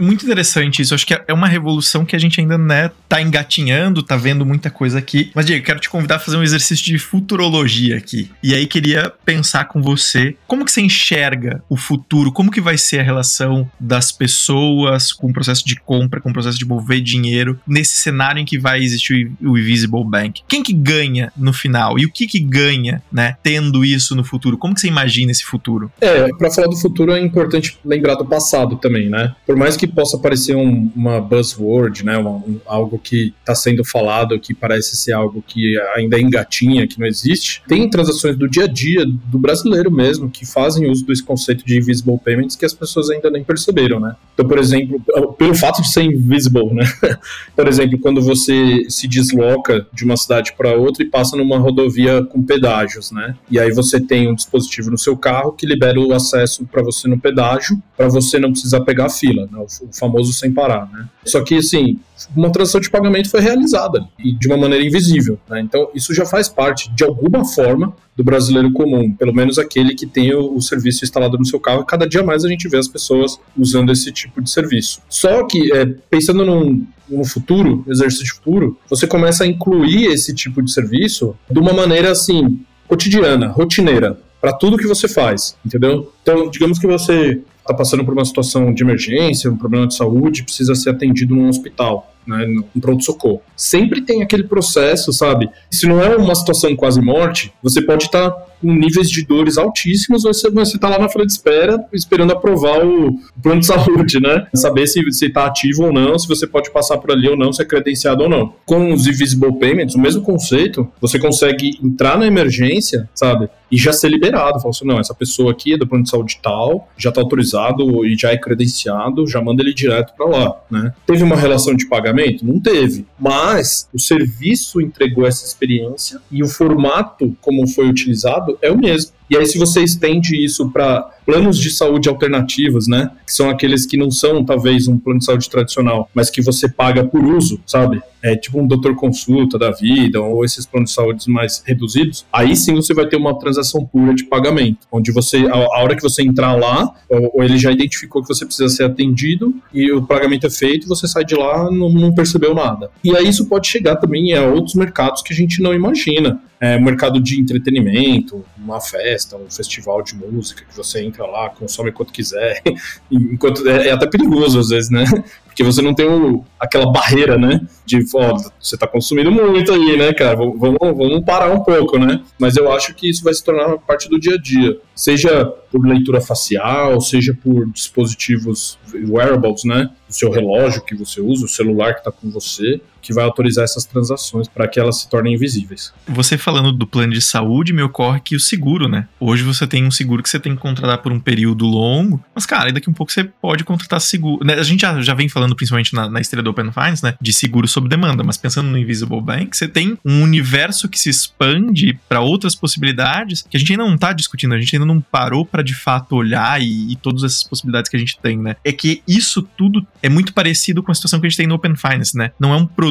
muito 0.00 0.24
interessante 0.24 0.82
isso. 0.82 0.94
Acho 0.94 1.06
que 1.06 1.14
é 1.14 1.32
uma 1.32 1.48
revolução 1.48 2.04
que 2.04 2.16
a 2.16 2.18
gente 2.18 2.40
ainda 2.40 2.56
né, 2.56 2.90
tá 3.08 3.20
engatinhando, 3.20 4.02
tá 4.02 4.16
vendo 4.16 4.44
muita 4.46 4.70
coisa 4.70 4.98
aqui. 4.98 5.30
Mas, 5.34 5.46
Diego, 5.46 5.64
quero 5.64 5.80
te 5.80 5.88
convidar 5.88 6.16
a 6.16 6.18
fazer 6.18 6.36
um 6.36 6.42
exercício 6.42 6.84
de 6.84 6.98
futurologia 6.98 7.96
aqui. 7.96 8.30
E 8.42 8.54
aí 8.54 8.66
queria 8.66 9.12
pensar 9.24 9.64
com 9.64 9.82
você 9.82 10.36
como 10.46 10.64
que 10.64 10.72
você 10.72 10.80
enxerga 10.80 11.62
o 11.68 11.76
futuro, 11.76 12.32
como 12.32 12.50
que 12.50 12.60
vai 12.60 12.78
ser 12.78 13.00
a 13.00 13.02
relação 13.02 13.70
das 13.78 14.12
pessoas 14.12 15.12
com 15.12 15.28
o 15.28 15.32
processo 15.32 15.64
de 15.64 15.76
compra, 15.76 16.20
com 16.20 16.30
o 16.30 16.32
processo 16.32 16.58
de 16.58 16.64
mover 16.64 17.00
dinheiro 17.00 17.58
nesse 17.66 17.96
cenário 18.00 18.40
em 18.40 18.44
que 18.44 18.58
vai 18.58 18.82
existir 18.82 19.30
o 19.40 19.58
Invisible 19.58 20.04
Bank. 20.04 20.42
Quem 20.48 20.62
que 20.62 20.72
ganha 20.72 21.32
no 21.36 21.52
final? 21.52 21.98
E 21.98 22.06
o 22.06 22.10
que 22.10 22.26
que 22.26 22.40
ganha, 22.40 23.02
né, 23.12 23.36
tendo 23.42 23.84
isso 23.84 24.14
no 24.14 24.24
futuro? 24.24 24.56
Como 24.56 24.74
que 24.74 24.80
você 24.80 24.88
imagina 24.88 25.30
esse 25.30 25.44
futuro? 25.44 25.90
É, 26.00 26.28
para 26.36 26.50
falar 26.50 26.68
do 26.68 26.76
futuro 26.76 27.12
é 27.12 27.20
importante 27.20 27.78
lembrar 27.84 28.14
do 28.14 28.24
passado 28.24 28.76
também, 28.76 29.08
né? 29.08 29.34
Por 29.46 29.56
mais 29.56 29.76
que 29.76 29.86
possa 29.90 30.18
parecer 30.18 30.56
um, 30.56 30.90
uma 30.94 31.20
buzzword, 31.20 32.04
né, 32.04 32.18
um, 32.18 32.60
algo 32.66 32.98
que 32.98 33.34
está 33.40 33.54
sendo 33.54 33.84
falado, 33.84 34.38
que 34.38 34.54
parece 34.54 34.96
ser 34.96 35.12
algo 35.12 35.42
que 35.46 35.78
ainda 35.94 36.16
é 36.16 36.20
engatinha, 36.20 36.86
que 36.86 36.98
não 36.98 37.06
existe, 37.06 37.62
tem 37.66 37.88
transações 37.88 38.36
do 38.36 38.48
dia 38.48 38.64
a 38.64 38.66
dia 38.66 39.04
do 39.04 39.38
brasileiro 39.38 39.90
mesmo 39.90 40.30
que 40.30 40.46
fazem 40.46 40.90
uso 40.90 41.04
desse 41.06 41.22
conceito 41.22 41.64
de 41.64 41.78
invisible 41.78 42.18
payments 42.18 42.56
que 42.56 42.64
as 42.64 42.74
pessoas 42.74 43.10
ainda 43.10 43.30
nem 43.30 43.42
perceberam, 43.42 44.00
né? 44.00 44.16
Então, 44.34 44.46
por 44.46 44.58
exemplo, 44.58 45.00
pelo 45.36 45.54
fato 45.54 45.82
de 45.82 45.90
ser 45.90 46.04
invisible, 46.04 46.72
né? 46.72 46.84
por 47.54 47.68
exemplo, 47.68 47.98
quando 47.98 48.20
você 48.22 48.86
se 48.88 49.06
desloca 49.06 49.86
de 49.92 50.04
uma 50.04 50.16
cidade 50.16 50.52
para 50.56 50.74
outra 50.74 51.02
e 51.02 51.06
passa 51.06 51.36
numa 51.36 51.58
rodovia 51.58 52.22
com 52.24 52.42
pedágios, 52.42 53.10
né? 53.10 53.36
E 53.50 53.58
aí 53.58 53.70
você 53.72 54.00
tem 54.00 54.28
um 54.28 54.34
dispositivo 54.34 54.90
no 54.90 54.98
seu 54.98 55.16
carro 55.16 55.52
que 55.52 55.66
libera 55.66 56.00
o 56.00 56.12
acesso 56.12 56.64
para 56.64 56.82
você 56.82 57.08
no 57.08 57.18
pedágio, 57.18 57.80
para 57.96 58.08
você 58.08 58.38
não 58.38 58.52
precisar 58.52 58.80
pegar 58.80 59.06
a 59.06 59.10
fila, 59.10 59.48
né? 59.50 59.58
O 59.80 59.92
famoso 59.92 60.32
sem 60.32 60.52
parar, 60.52 60.88
né? 60.92 61.08
Só 61.24 61.42
que, 61.42 61.56
assim, 61.56 61.98
uma 62.36 62.50
transação 62.50 62.80
de 62.80 62.90
pagamento 62.90 63.30
foi 63.30 63.40
realizada 63.40 64.06
e 64.18 64.32
de 64.32 64.46
uma 64.48 64.56
maneira 64.56 64.84
invisível, 64.84 65.38
né? 65.48 65.60
Então, 65.60 65.90
isso 65.94 66.14
já 66.14 66.24
faz 66.24 66.48
parte, 66.48 66.90
de 66.94 67.04
alguma 67.04 67.44
forma, 67.44 67.94
do 68.16 68.24
brasileiro 68.24 68.70
comum, 68.72 69.12
pelo 69.12 69.32
menos 69.32 69.58
aquele 69.58 69.94
que 69.94 70.06
tem 70.06 70.34
o, 70.34 70.54
o, 70.54 70.60
serviço 70.60 71.04
instalado 71.04 71.38
no 71.38 71.44
seu 71.44 71.58
carro. 71.58 71.84
Cada 71.84 72.06
dia 72.06 72.22
mais 72.22 72.44
a 72.44 72.48
gente 72.48 72.68
vê 72.68 72.76
as 72.76 72.88
pessoas 72.88 73.38
usando 73.56 73.90
esse 73.90 74.12
tipo 74.12 74.42
de 74.42 74.50
serviço. 74.50 75.00
Só 75.08 75.46
que, 75.46 75.72
é, 75.72 75.86
pensando 76.10 76.44
num, 76.44 76.86
no 77.08 77.24
futuro, 77.24 77.84
exercício 77.88 78.34
futuro, 78.34 78.78
você 78.88 79.06
começa 79.06 79.44
a 79.44 79.46
incluir 79.46 80.06
esse 80.06 80.34
tipo 80.34 80.62
de 80.62 80.70
serviço 80.70 81.34
de 81.50 81.58
uma 81.58 81.72
maneira 81.72 82.10
assim 82.10 82.60
cotidiana, 82.86 83.48
rotineira, 83.48 84.18
para 84.40 84.52
tudo 84.52 84.76
que 84.76 84.86
você 84.86 85.06
faz, 85.06 85.56
entendeu? 85.64 86.12
Então, 86.22 86.50
digamos 86.50 86.78
que 86.78 86.86
você 86.86 87.40
está 87.60 87.74
passando 87.74 88.04
por 88.04 88.12
uma 88.12 88.24
situação 88.24 88.72
de 88.72 88.82
emergência, 88.82 89.50
um 89.50 89.56
problema 89.56 89.86
de 89.86 89.94
saúde, 89.94 90.42
precisa 90.42 90.74
ser 90.74 90.90
atendido 90.90 91.34
num 91.34 91.48
hospital, 91.48 92.12
né, 92.26 92.46
no 92.46 92.80
pronto-socorro. 92.80 93.42
Sempre 93.56 94.00
tem 94.02 94.22
aquele 94.22 94.44
processo, 94.44 95.12
sabe? 95.12 95.48
Se 95.70 95.86
não 95.86 96.02
é 96.02 96.16
uma 96.16 96.34
situação 96.34 96.74
quase 96.74 97.00
morte, 97.00 97.52
você 97.62 97.80
pode 97.82 98.04
estar 98.04 98.30
tá 98.30 98.46
com 98.60 98.72
níveis 98.72 99.10
de 99.10 99.24
dores 99.24 99.58
altíssimos, 99.58 100.22
você 100.22 100.48
está 100.48 100.88
lá 100.88 100.98
na 100.98 101.08
fila 101.08 101.26
de 101.26 101.32
espera, 101.32 101.84
esperando 101.92 102.32
aprovar 102.32 102.84
o 102.84 103.18
plano 103.42 103.60
de 103.60 103.66
saúde, 103.66 104.20
né? 104.20 104.46
Saber 104.54 104.86
se 104.86 105.02
você 105.02 105.26
está 105.26 105.46
ativo 105.46 105.84
ou 105.84 105.92
não, 105.92 106.18
se 106.18 106.28
você 106.28 106.46
pode 106.46 106.70
passar 106.70 106.98
por 106.98 107.10
ali 107.10 107.28
ou 107.28 107.36
não, 107.36 107.52
se 107.52 107.62
é 107.62 107.64
credenciado 107.64 108.22
ou 108.22 108.28
não. 108.28 108.54
Com 108.66 108.92
os 108.92 109.06
Invisible 109.06 109.58
Payments, 109.58 109.94
o 109.94 110.00
mesmo 110.00 110.22
conceito, 110.22 110.88
você 111.00 111.18
consegue 111.18 111.78
entrar 111.82 112.18
na 112.18 112.26
emergência, 112.26 113.08
sabe? 113.14 113.48
E 113.70 113.76
já 113.76 113.92
ser 113.92 114.08
liberado. 114.08 114.60
Falar 114.60 114.70
assim, 114.70 114.86
não, 114.86 114.98
essa 114.98 115.14
pessoa 115.14 115.52
aqui 115.52 115.74
é 115.74 115.78
do 115.78 115.86
plano 115.86 116.04
de 116.04 116.10
saúde 116.10 116.38
tal, 116.42 116.88
já 116.96 117.10
está 117.10 117.20
autorizado 117.20 118.04
e 118.04 118.16
já 118.16 118.30
é 118.30 118.36
credenciado, 118.36 119.26
já 119.26 119.40
manda 119.40 119.62
ele 119.62 119.72
direto 119.72 120.12
para 120.16 120.26
lá, 120.26 120.60
né? 120.70 120.92
Teve 121.06 121.22
uma 121.22 121.36
relação 121.36 121.74
de 121.74 121.88
pagamento? 121.88 122.44
Não 122.44 122.60
teve. 122.60 123.06
Mas 123.18 123.88
o 123.94 124.00
serviço 124.00 124.80
entregou 124.80 125.26
essa 125.26 125.44
experiência 125.44 126.20
e 126.30 126.42
o 126.42 126.48
formato 126.48 127.36
como 127.40 127.66
foi 127.68 127.88
utilizado 127.88 128.49
é 128.62 128.70
o 128.70 128.78
mesmo. 128.78 129.12
E 129.30 129.36
aí, 129.36 129.46
se 129.46 129.58
você 129.58 129.84
estende 129.84 130.44
isso 130.44 130.70
para 130.70 131.08
planos 131.24 131.56
de 131.56 131.70
saúde 131.70 132.08
alternativos, 132.08 132.88
né? 132.88 133.12
Que 133.24 133.32
são 133.32 133.48
aqueles 133.48 133.86
que 133.86 133.96
não 133.96 134.10
são, 134.10 134.44
talvez, 134.44 134.88
um 134.88 134.98
plano 134.98 135.20
de 135.20 135.24
saúde 135.24 135.48
tradicional, 135.48 136.10
mas 136.12 136.28
que 136.28 136.42
você 136.42 136.68
paga 136.68 137.04
por 137.04 137.22
uso, 137.22 137.60
sabe? 137.64 138.02
É 138.20 138.34
tipo 138.34 138.60
um 138.60 138.66
doutor 138.66 138.96
consulta 138.96 139.56
da 139.56 139.70
vida, 139.70 140.20
ou 140.20 140.44
esses 140.44 140.66
planos 140.66 140.90
de 140.90 140.96
saúde 140.96 141.30
mais 141.30 141.62
reduzidos. 141.64 142.26
Aí 142.32 142.56
sim 142.56 142.74
você 142.74 142.92
vai 142.92 143.06
ter 143.06 143.16
uma 143.16 143.38
transação 143.38 143.86
pura 143.86 144.12
de 144.12 144.24
pagamento, 144.24 144.88
onde 144.90 145.12
você, 145.12 145.46
a, 145.46 145.80
hora 145.80 145.94
que 145.94 146.02
você 146.02 146.22
entrar 146.22 146.56
lá, 146.56 146.92
ou, 147.08 147.44
ele 147.44 147.56
já 147.56 147.70
identificou 147.70 148.22
que 148.22 148.28
você 148.28 148.44
precisa 148.44 148.68
ser 148.68 148.82
atendido, 148.82 149.54
e 149.72 149.92
o 149.92 150.02
pagamento 150.02 150.48
é 150.48 150.50
feito, 150.50 150.88
você 150.88 151.06
sai 151.06 151.24
de 151.24 151.36
lá 151.36 151.70
não, 151.70 151.88
não 151.88 152.12
percebeu 152.12 152.52
nada. 152.52 152.90
E 153.04 153.16
aí 153.16 153.28
isso 153.28 153.46
pode 153.46 153.68
chegar 153.68 153.94
também 153.96 154.34
a 154.34 154.44
outros 154.44 154.74
mercados 154.74 155.22
que 155.22 155.32
a 155.32 155.36
gente 155.36 155.62
não 155.62 155.72
imagina. 155.72 156.42
É, 156.60 156.78
mercado 156.78 157.18
de 157.18 157.40
entretenimento, 157.40 158.44
uma 158.58 158.80
festa, 158.82 159.34
um 159.34 159.50
festival 159.50 160.02
de 160.02 160.14
música 160.14 160.62
que 160.68 160.76
você 160.76 161.02
entra 161.02 161.26
lá, 161.26 161.48
consome 161.48 161.90
quanto 161.90 162.12
quiser, 162.12 162.62
enquanto 163.10 163.66
é, 163.66 163.88
é, 163.88 163.92
até 163.92 164.06
perigoso 164.06 164.58
às 164.58 164.68
vezes, 164.68 164.90
né? 164.90 165.04
Porque 165.46 165.64
você 165.64 165.82
não 165.82 165.94
tem 165.94 166.06
o, 166.06 166.44
aquela 166.58 166.92
barreira, 166.92 167.36
né? 167.36 167.60
De, 167.84 168.04
ó, 168.14 168.36
você 168.60 168.76
está 168.76 168.86
consumindo 168.86 169.32
muito 169.32 169.72
aí, 169.72 169.96
né, 169.96 170.12
cara? 170.12 170.36
Vamos, 170.36 170.78
vamos 170.78 171.24
parar 171.24 171.50
um 171.50 171.62
pouco, 171.62 171.98
né? 171.98 172.22
Mas 172.38 172.56
eu 172.56 172.70
acho 172.70 172.94
que 172.94 173.10
isso 173.10 173.24
vai 173.24 173.34
se 173.34 173.42
tornar 173.42 173.78
parte 173.78 174.08
do 174.08 174.18
dia 174.18 174.34
a 174.34 174.38
dia. 174.38 174.78
Seja 174.94 175.46
por 175.70 175.86
leitura 175.86 176.20
facial, 176.20 177.00
seja 177.00 177.36
por 177.42 177.70
dispositivos 177.72 178.78
wearables, 179.08 179.64
né? 179.64 179.90
O 180.08 180.12
seu 180.12 180.30
relógio 180.30 180.84
que 180.84 180.94
você 180.94 181.20
usa, 181.20 181.44
o 181.44 181.48
celular 181.48 181.94
que 181.94 182.00
está 182.00 182.12
com 182.12 182.30
você, 182.30 182.80
que 183.00 183.12
vai 183.12 183.24
autorizar 183.24 183.64
essas 183.64 183.84
transações 183.84 184.48
para 184.48 184.68
que 184.68 184.78
elas 184.78 185.00
se 185.00 185.08
tornem 185.08 185.34
invisíveis. 185.34 185.92
Você 186.06 186.36
falando 186.36 186.72
do 186.72 186.86
plano 186.86 187.12
de 187.12 187.20
saúde, 187.20 187.72
me 187.72 187.82
ocorre 187.82 188.20
que 188.20 188.36
o 188.36 188.40
seguro, 188.40 188.88
né? 188.88 189.08
Hoje 189.18 189.42
você 189.42 189.66
tem 189.66 189.84
um 189.84 189.90
seguro 189.90 190.22
que 190.22 190.28
você 190.28 190.40
tem 190.40 190.54
que 190.54 190.60
contratar 190.60 190.98
por 190.98 191.12
um 191.12 191.20
período 191.20 191.66
longo, 191.66 192.22
mas, 192.34 192.46
cara, 192.46 192.72
daqui 192.72 192.88
a 192.88 192.90
um 192.90 192.94
pouco 192.94 193.12
você 193.12 193.24
pode 193.24 193.64
contratar 193.64 194.00
seguro. 194.00 194.44
Né? 194.44 194.54
A 194.54 194.62
gente 194.62 194.80
já, 194.80 195.00
já 195.00 195.14
vem 195.14 195.28
falando, 195.28 195.54
principalmente 195.54 195.94
na, 195.94 196.08
na 196.08 196.20
estreia 196.20 196.42
do 196.42 196.50
Open 196.50 196.72
Finance, 196.72 197.02
né? 197.02 197.14
De 197.20 197.32
seguro 197.32 197.66
sob 197.68 197.88
demanda, 197.88 198.22
mas 198.22 198.36
pensando 198.36 198.68
no 198.68 198.78
Invisible 198.78 199.20
Bank, 199.20 199.56
você 199.56 199.68
tem 199.68 199.98
um 200.04 200.22
universo 200.22 200.88
que 200.88 200.98
se 200.98 201.08
expande 201.08 201.98
para 202.08 202.20
outras 202.20 202.54
possibilidades 202.54 203.42
que 203.48 203.56
a 203.56 203.60
gente 203.60 203.72
ainda 203.72 203.84
não 203.84 203.94
está 203.94 204.12
discutindo, 204.12 204.54
a 204.54 204.60
gente 204.60 204.74
ainda 204.74 204.86
não 204.86 205.00
parou 205.00 205.44
para 205.44 205.62
de 205.62 205.74
fato 205.74 206.16
olhar 206.16 206.60
e, 206.60 206.92
e 206.92 206.96
todas 206.96 207.22
essas 207.22 207.44
possibilidades 207.44 207.90
que 207.90 207.96
a 207.96 208.00
gente 208.00 208.18
tem, 208.18 208.36
né? 208.38 208.56
É 208.64 208.72
que 208.72 209.02
isso 209.06 209.42
tudo 209.42 209.86
é 210.02 210.08
muito 210.08 210.32
parecido 210.32 210.82
com 210.82 210.90
a 210.90 210.94
situação 210.94 211.20
que 211.20 211.26
a 211.26 211.30
gente 211.30 211.36
tem 211.36 211.46
no 211.46 211.54
Open 211.54 211.76
Finance, 211.76 212.16
né? 212.16 212.32
Não 212.38 212.52
é 212.52 212.56
um 212.56 212.66
produto, 212.66 212.89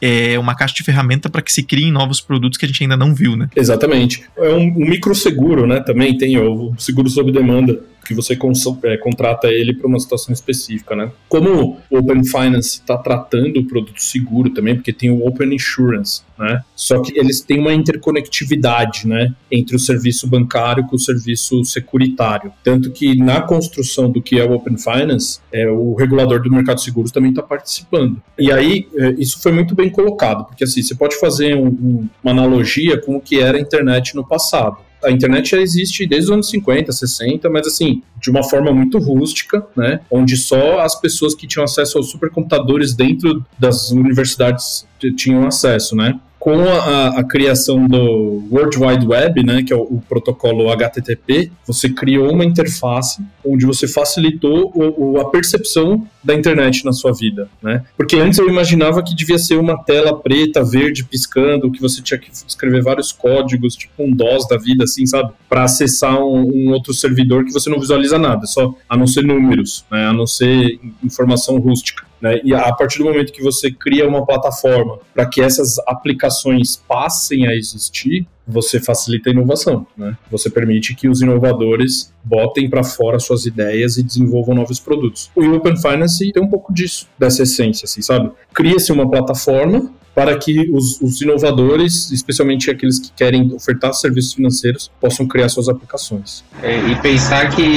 é 0.00 0.38
uma 0.38 0.54
caixa 0.54 0.74
de 0.74 0.82
ferramenta 0.82 1.28
para 1.28 1.42
que 1.42 1.52
se 1.52 1.62
criem 1.62 1.92
novos 1.92 2.20
produtos 2.20 2.58
que 2.58 2.64
a 2.64 2.68
gente 2.68 2.82
ainda 2.82 2.96
não 2.96 3.14
viu, 3.14 3.36
né? 3.36 3.48
Exatamente. 3.54 4.24
É 4.36 4.52
um, 4.52 4.66
um 4.66 4.88
microseguro, 4.88 5.66
né? 5.66 5.80
Também 5.80 6.16
tem 6.16 6.38
o 6.38 6.74
seguro 6.78 7.08
sob 7.08 7.32
demanda 7.32 7.80
que 8.08 8.14
você 8.14 8.36
é, 8.84 8.96
contrata 8.96 9.48
ele 9.48 9.74
para 9.74 9.86
uma 9.86 10.00
situação 10.00 10.32
específica, 10.32 10.96
né? 10.96 11.12
Como 11.28 11.78
o 11.90 11.98
Open 11.98 12.24
Finance 12.24 12.80
está 12.80 12.96
tratando 12.96 13.60
o 13.60 13.66
produto 13.66 14.02
seguro 14.02 14.50
também, 14.50 14.74
porque 14.74 14.92
tem 14.92 15.10
o 15.10 15.26
Open 15.26 15.54
Insurance, 15.54 16.22
né? 16.38 16.62
Só 16.74 17.02
que 17.02 17.18
eles 17.18 17.42
têm 17.42 17.58
uma 17.58 17.74
interconectividade, 17.74 19.06
né, 19.06 19.34
entre 19.50 19.76
o 19.76 19.78
serviço 19.78 20.26
bancário 20.26 20.86
com 20.86 20.96
o 20.96 20.98
serviço 20.98 21.62
securitário. 21.64 22.52
Tanto 22.64 22.90
que 22.90 23.16
na 23.16 23.42
construção 23.42 24.10
do 24.10 24.22
que 24.22 24.38
é 24.38 24.44
o 24.44 24.52
Open 24.52 24.78
Finance, 24.78 25.40
é, 25.52 25.68
o 25.68 25.94
regulador 25.94 26.40
do 26.42 26.50
mercado 26.50 26.76
de 26.76 26.84
seguros 26.84 27.10
também 27.10 27.30
está 27.30 27.42
participando. 27.42 28.22
E 28.38 28.50
aí, 28.50 28.88
é, 28.96 29.10
isso 29.18 29.42
foi 29.42 29.52
muito 29.52 29.74
bem 29.74 29.90
colocado, 29.90 30.44
porque 30.46 30.64
assim, 30.64 30.82
você 30.82 30.94
pode 30.94 31.18
fazer 31.20 31.54
um, 31.54 31.66
um, 31.66 32.08
uma 32.22 32.32
analogia 32.32 32.98
com 32.98 33.16
o 33.16 33.20
que 33.20 33.38
era 33.38 33.58
a 33.58 33.60
internet 33.60 34.14
no 34.14 34.26
passado 34.26 34.87
a 35.04 35.10
internet 35.10 35.50
já 35.50 35.58
existe 35.58 36.06
desde 36.06 36.26
os 36.26 36.32
anos 36.32 36.50
50, 36.50 36.90
60, 36.92 37.48
mas 37.50 37.66
assim, 37.66 38.02
de 38.20 38.30
uma 38.30 38.42
forma 38.42 38.72
muito 38.72 38.98
rústica, 38.98 39.64
né? 39.76 40.00
Onde 40.10 40.36
só 40.36 40.80
as 40.80 41.00
pessoas 41.00 41.34
que 41.34 41.46
tinham 41.46 41.64
acesso 41.64 41.98
aos 41.98 42.10
supercomputadores 42.10 42.94
dentro 42.94 43.44
das 43.58 43.90
universidades 43.90 44.86
tinham 45.16 45.46
acesso, 45.46 45.94
né? 45.94 46.18
Com 46.38 46.62
a, 46.62 47.18
a, 47.18 47.24
criação 47.24 47.86
do 47.86 48.44
World 48.50 48.78
Wide 48.78 49.06
Web, 49.06 49.44
né, 49.44 49.62
que 49.62 49.72
é 49.72 49.76
o, 49.76 49.82
o, 49.82 50.02
protocolo 50.08 50.70
HTTP, 50.70 51.50
você 51.66 51.88
criou 51.88 52.32
uma 52.32 52.44
interface 52.44 53.22
onde 53.44 53.66
você 53.66 53.88
facilitou 53.88 54.72
o, 54.74 55.14
o, 55.14 55.20
a 55.20 55.30
percepção 55.30 56.06
da 56.22 56.34
internet 56.34 56.84
na 56.84 56.92
sua 56.92 57.12
vida, 57.12 57.48
né? 57.62 57.84
Porque 57.96 58.16
antes 58.16 58.38
eu 58.38 58.48
imaginava 58.48 59.02
que 59.02 59.14
devia 59.14 59.38
ser 59.38 59.56
uma 59.56 59.82
tela 59.82 60.14
preta, 60.20 60.62
verde, 60.62 61.04
piscando, 61.04 61.70
que 61.70 61.80
você 61.80 62.02
tinha 62.02 62.18
que 62.18 62.30
escrever 62.30 62.82
vários 62.82 63.12
códigos, 63.12 63.74
tipo 63.74 64.02
um 64.02 64.10
DOS 64.10 64.46
da 64.46 64.58
vida, 64.58 64.84
assim, 64.84 65.06
sabe? 65.06 65.32
Para 65.48 65.64
acessar 65.64 66.18
um, 66.18 66.50
um, 66.54 66.70
outro 66.70 66.92
servidor 66.92 67.44
que 67.44 67.52
você 67.52 67.70
não 67.70 67.80
visualiza 67.80 68.18
nada, 68.18 68.46
só 68.46 68.74
a 68.88 68.96
não 68.96 69.06
ser 69.06 69.22
números, 69.22 69.84
né? 69.90 70.06
A 70.06 70.12
não 70.12 70.26
ser 70.26 70.78
informação 71.02 71.58
rústica. 71.58 72.07
Né? 72.20 72.40
E 72.44 72.54
a 72.54 72.72
partir 72.72 72.98
do 72.98 73.04
momento 73.04 73.32
que 73.32 73.42
você 73.42 73.70
cria 73.70 74.06
uma 74.08 74.24
plataforma 74.24 74.98
para 75.14 75.26
que 75.26 75.40
essas 75.40 75.78
aplicações 75.86 76.76
passem 76.76 77.46
a 77.46 77.54
existir, 77.54 78.26
você 78.46 78.80
facilita 78.80 79.28
a 79.28 79.32
inovação. 79.32 79.86
Né? 79.96 80.16
Você 80.30 80.48
permite 80.48 80.94
que 80.94 81.08
os 81.08 81.20
inovadores 81.20 82.12
botem 82.24 82.68
para 82.68 82.82
fora 82.82 83.18
suas 83.18 83.44
ideias 83.44 83.98
e 83.98 84.02
desenvolvam 84.02 84.54
novos 84.54 84.80
produtos. 84.80 85.30
O 85.36 85.44
Open 85.52 85.76
Finance 85.76 86.32
tem 86.32 86.42
um 86.42 86.48
pouco 86.48 86.72
disso, 86.72 87.06
dessa 87.18 87.42
essência, 87.42 87.84
assim, 87.84 88.00
sabe? 88.00 88.30
Cria-se 88.54 88.90
uma 88.90 89.08
plataforma 89.08 89.92
para 90.14 90.36
que 90.36 90.68
os, 90.72 91.00
os, 91.00 91.20
inovadores, 91.20 92.10
especialmente 92.10 92.68
aqueles 92.68 92.98
que 92.98 93.12
querem 93.12 93.52
ofertar 93.52 93.94
serviços 93.94 94.34
financeiros, 94.34 94.90
possam 95.00 95.28
criar 95.28 95.48
suas 95.48 95.68
aplicações. 95.68 96.42
É, 96.60 96.76
e 96.90 96.96
pensar 96.96 97.54
que 97.54 97.70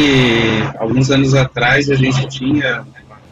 alguns 0.79 1.11
anos 1.11 1.35
atrás 1.35 1.87
a 1.91 1.93
gente 1.93 2.27
tinha 2.29 2.83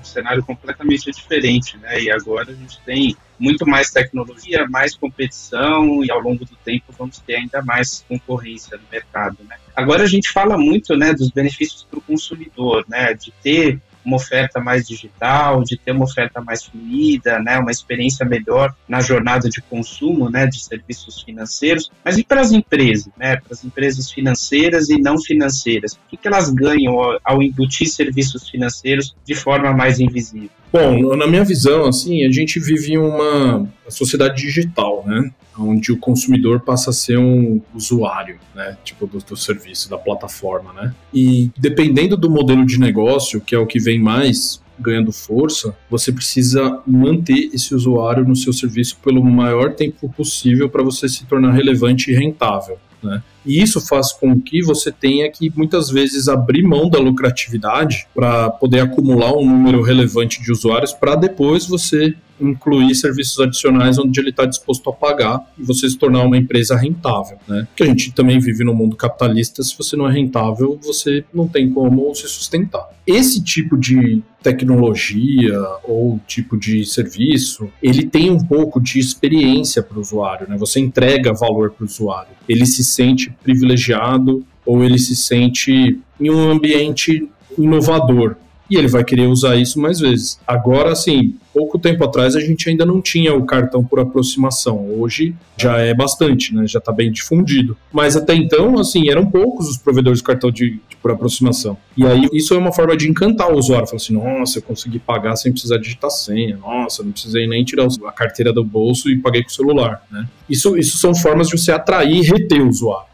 cenário 0.10 0.44
completamente 0.44 1.12
diferente, 1.12 1.78
né? 1.78 2.02
E 2.02 2.12
agora 2.12 2.52
a 2.52 2.56
gente 2.56 2.80
tem 2.82 3.16
muito 3.40 3.66
mais 3.66 3.90
tecnologia, 3.90 4.68
mais 4.68 4.96
competição 4.96 6.04
e 6.04 6.12
ao 6.12 6.20
longo 6.20 6.44
do 6.46 6.56
tempo 6.58 6.94
vamos 6.98 7.20
ter 7.20 7.36
ainda 7.36 7.62
mais 7.62 8.04
concorrência 8.08 8.78
no 8.78 8.84
mercado, 8.92 9.38
né? 9.48 9.56
Agora 9.76 10.04
a 10.04 10.08
gente 10.08 10.30
fala 10.30 10.58
muito, 10.58 10.96
né, 10.96 11.14
dos 11.14 11.30
benefícios 11.30 11.88
para 11.90 12.00
o 12.00 12.02
consumidor, 12.02 12.84
né, 12.90 13.14
de 13.14 13.32
ter 13.42 13.80
uma 14.06 14.16
oferta 14.16 14.60
mais 14.60 14.88
digital, 14.88 15.64
de 15.64 15.78
ter 15.78 15.92
uma 15.92 16.06
oferta 16.06 16.42
mais 16.42 16.64
fluida, 16.64 17.40
né, 17.40 17.58
uma 17.58 17.72
experiência 17.72 18.26
melhor 18.26 18.74
na 18.88 19.02
jornada 19.02 19.50
de 19.50 19.62
consumo, 19.62 20.30
né, 20.30 20.48
de 20.48 20.64
serviços 20.64 21.22
financeiros, 21.22 21.92
mas 22.04 22.18
e 22.18 22.24
para 22.24 22.42
as 22.42 22.52
empresas, 22.52 23.12
né, 23.18 23.38
para 23.38 23.54
as 23.54 23.64
empresas 23.64 24.12
financeiras 24.12 24.90
e 24.90 24.98
não 24.98 25.20
financeiras, 25.20 25.94
o 25.94 26.10
que, 26.10 26.18
que 26.18 26.28
elas 26.28 26.50
ganham 26.50 27.00
ao, 27.00 27.20
ao 27.24 27.44
embutir 27.44 27.88
serviços 27.88 28.50
financeiros 28.50 29.16
de 29.26 29.36
forma 29.36 29.74
mais 29.74 30.00
invisível? 30.00 30.50
Bom, 30.72 31.16
na 31.16 31.26
minha 31.26 31.44
visão, 31.44 31.86
assim, 31.86 32.26
a 32.26 32.32
gente 32.32 32.60
vive 32.60 32.96
uma 32.98 33.68
sociedade 33.88 34.40
digital, 34.40 35.04
né? 35.06 35.32
Onde 35.60 35.92
o 35.92 35.98
consumidor 35.98 36.62
passa 36.62 36.92
a 36.92 36.94
ser 36.94 37.20
um 37.20 37.62
usuário, 37.74 38.40
né? 38.56 38.78
Tipo, 38.84 39.06
do, 39.06 39.20
do 39.20 39.36
serviço, 39.36 39.90
da 39.90 39.98
plataforma, 39.98 40.74
né? 40.74 40.94
E 41.14 41.52
dependendo 41.58 42.16
do 42.16 42.30
modelo 42.30 42.66
de 42.66 42.80
negócio, 42.80 43.42
que 43.42 43.54
é 43.54 43.60
o 43.60 43.68
que 43.68 43.80
vem 43.80 44.00
mais 44.00 44.62
ganhando 44.80 45.12
força, 45.12 45.76
você 45.90 46.12
precisa 46.12 46.82
manter 46.88 47.50
esse 47.54 47.76
usuário 47.76 48.24
no 48.26 48.36
seu 48.36 48.54
serviço 48.54 48.98
pelo 49.04 49.24
maior 49.24 49.74
tempo 49.74 50.10
possível 50.10 50.70
para 50.70 50.82
você 50.82 51.10
se 51.10 51.26
tornar 51.26 51.52
relevante 51.52 52.12
e 52.12 52.16
rentável. 52.16 52.80
Né? 53.04 53.22
E 53.46 53.62
isso 53.62 53.80
faz 53.82 54.12
com 54.12 54.40
que 54.40 54.62
você 54.62 54.92
tenha 54.92 55.30
que 55.32 55.52
muitas 55.56 55.90
vezes 55.90 56.28
abrir 56.28 56.64
mão 56.64 56.90
da 56.90 57.00
lucratividade 57.00 58.08
para 58.14 58.50
poder 58.50 58.82
acumular 58.82 59.34
um 59.34 59.46
número 59.46 59.82
relevante 59.82 60.42
de 60.42 60.52
usuários 60.52 60.94
para 60.94 61.16
depois 61.16 61.66
você 61.66 62.16
incluir 62.40 62.94
serviços 62.96 63.40
adicionais 63.40 63.98
onde 63.98 64.20
ele 64.20 64.30
está 64.30 64.46
disposto 64.46 64.90
a 64.90 64.94
pagar 64.94 65.42
e 65.58 65.64
você 65.64 65.90
se 65.90 65.98
tornar 65.98 66.24
uma 66.24 66.38
empresa 66.38 66.76
rentável, 66.76 67.38
né? 67.48 67.68
Porque 67.70 67.84
a 67.84 67.86
gente 67.86 68.12
também 68.12 68.40
vive 68.40 68.64
no 68.64 68.74
mundo 68.74 68.96
capitalista, 68.96 69.62
se 69.64 69.78
você 69.78 69.96
não 69.96 70.08
é 70.08 70.14
rentável, 70.14 70.80
você 70.82 71.24
não 71.34 71.48
tem 71.48 71.70
como 71.70 72.14
se 72.16 72.28
sustentar. 72.28 72.88
Esse 73.06 73.44
tipo 73.44 73.78
de 73.78 74.22
tecnologia 74.42 75.60
ou 75.84 76.20
tipo 76.28 76.58
de 76.58 76.86
serviço, 76.86 77.70
ele 77.82 78.06
tem 78.06 78.30
um 78.30 78.40
pouco 78.40 78.80
de 78.80 79.00
experiência 79.00 79.82
para 79.82 79.98
o 79.98 80.02
usuário, 80.02 80.48
né? 80.48 80.58
Você 80.58 80.80
entrega 80.80 81.34
valor 81.34 81.72
para 81.72 81.84
o 81.84 81.88
usuário. 81.88 82.32
Ele 82.48 82.66
se 82.66 82.84
sente 82.84 83.32
privilegiado 83.44 84.46
ou 84.66 84.84
ele 84.84 85.00
se 85.00 85.16
sente 85.16 86.00
em 86.20 86.30
um 86.30 86.52
ambiente 86.52 87.28
inovador 87.58 88.36
e 88.70 88.78
ele 88.78 88.88
vai 88.88 89.04
querer 89.04 89.28
usar 89.28 89.56
isso 89.56 89.80
mais 89.80 90.00
vezes. 90.00 90.40
Agora, 90.48 90.92
assim, 90.92 91.36
pouco 91.54 91.80
tempo 91.80 92.04
atrás 92.04 92.36
a 92.36 92.40
gente 92.40 92.70
ainda 92.70 92.86
não 92.86 93.02
tinha 93.02 93.34
o 93.34 93.46
cartão 93.46 93.84
por 93.84 94.00
aproximação. 94.00 94.90
Hoje 95.00 95.36
já 95.58 95.78
é 95.80 95.94
bastante, 95.94 96.54
né? 96.54 96.66
Já 96.68 96.80
está 96.80 96.92
bem 96.92 97.12
difundido. 97.12 97.76
Mas 97.92 98.16
até 98.16 98.34
então, 98.34 98.78
assim, 98.80 99.10
eram 99.10 99.26
poucos 99.26 99.68
os 99.68 99.78
provedores 99.78 100.20
de 100.20 100.24
cartão 100.24 100.52
de, 100.52 100.80
de, 100.90 100.96
por 101.02 101.12
aproximação. 101.12 101.78
E 101.98 102.06
aí 102.06 102.28
isso 102.32 102.54
é 102.54 102.58
uma 102.58 102.72
forma 102.72 102.96
de 102.96 103.10
encantar 103.10 103.52
o 103.52 103.58
usuário. 103.58 103.88
Falar 103.88 103.98
assim, 103.98 104.14
nossa, 104.14 104.60
eu 104.60 104.62
consegui 104.62 105.00
pagar 105.00 105.36
sem 105.36 105.52
precisar 105.52 105.78
digitar 105.78 106.12
senha. 106.12 106.58
Nossa, 106.58 107.04
não 107.04 107.12
precisei 107.12 107.48
nem 107.48 107.64
tirar 107.66 107.88
a 108.06 108.12
carteira 108.12 108.54
do 108.54 108.64
bolso 108.64 109.10
e 109.10 109.18
paguei 109.18 109.44
com 109.44 109.50
o 109.50 109.54
celular, 109.54 110.04
né? 110.12 110.28
Isso, 110.50 110.78
isso 110.78 110.98
são 110.98 111.14
formas 111.14 111.48
de 111.48 111.58
você 111.58 111.72
atrair 111.72 112.16
e 112.16 112.22
reter 112.22 112.62
o 112.62 112.70
usuário. 112.70 113.09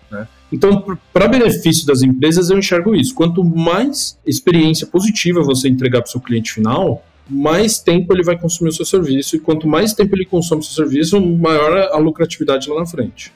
Então, 0.55 0.97
para 1.11 1.27
benefício 1.27 1.85
das 1.85 2.01
empresas, 2.01 2.49
eu 2.49 2.57
enxergo 2.57 2.95
isso. 2.95 3.13
Quanto 3.13 3.43
mais 3.43 4.17
experiência 4.25 4.87
positiva 4.87 5.43
você 5.43 5.67
entregar 5.67 6.01
para 6.01 6.07
o 6.07 6.11
seu 6.11 6.21
cliente 6.21 6.53
final, 6.53 7.05
mais 7.29 7.79
tempo 7.79 8.13
ele 8.13 8.23
vai 8.23 8.39
consumir 8.39 8.69
o 8.69 8.73
seu 8.73 8.85
serviço. 8.85 9.35
E 9.35 9.39
quanto 9.39 9.67
mais 9.67 9.93
tempo 9.93 10.15
ele 10.15 10.23
consome 10.23 10.61
o 10.61 10.63
seu 10.63 10.85
serviço, 10.85 11.19
maior 11.19 11.89
a 11.91 11.97
lucratividade 11.97 12.69
lá 12.69 12.79
na 12.79 12.85
frente. 12.85 13.33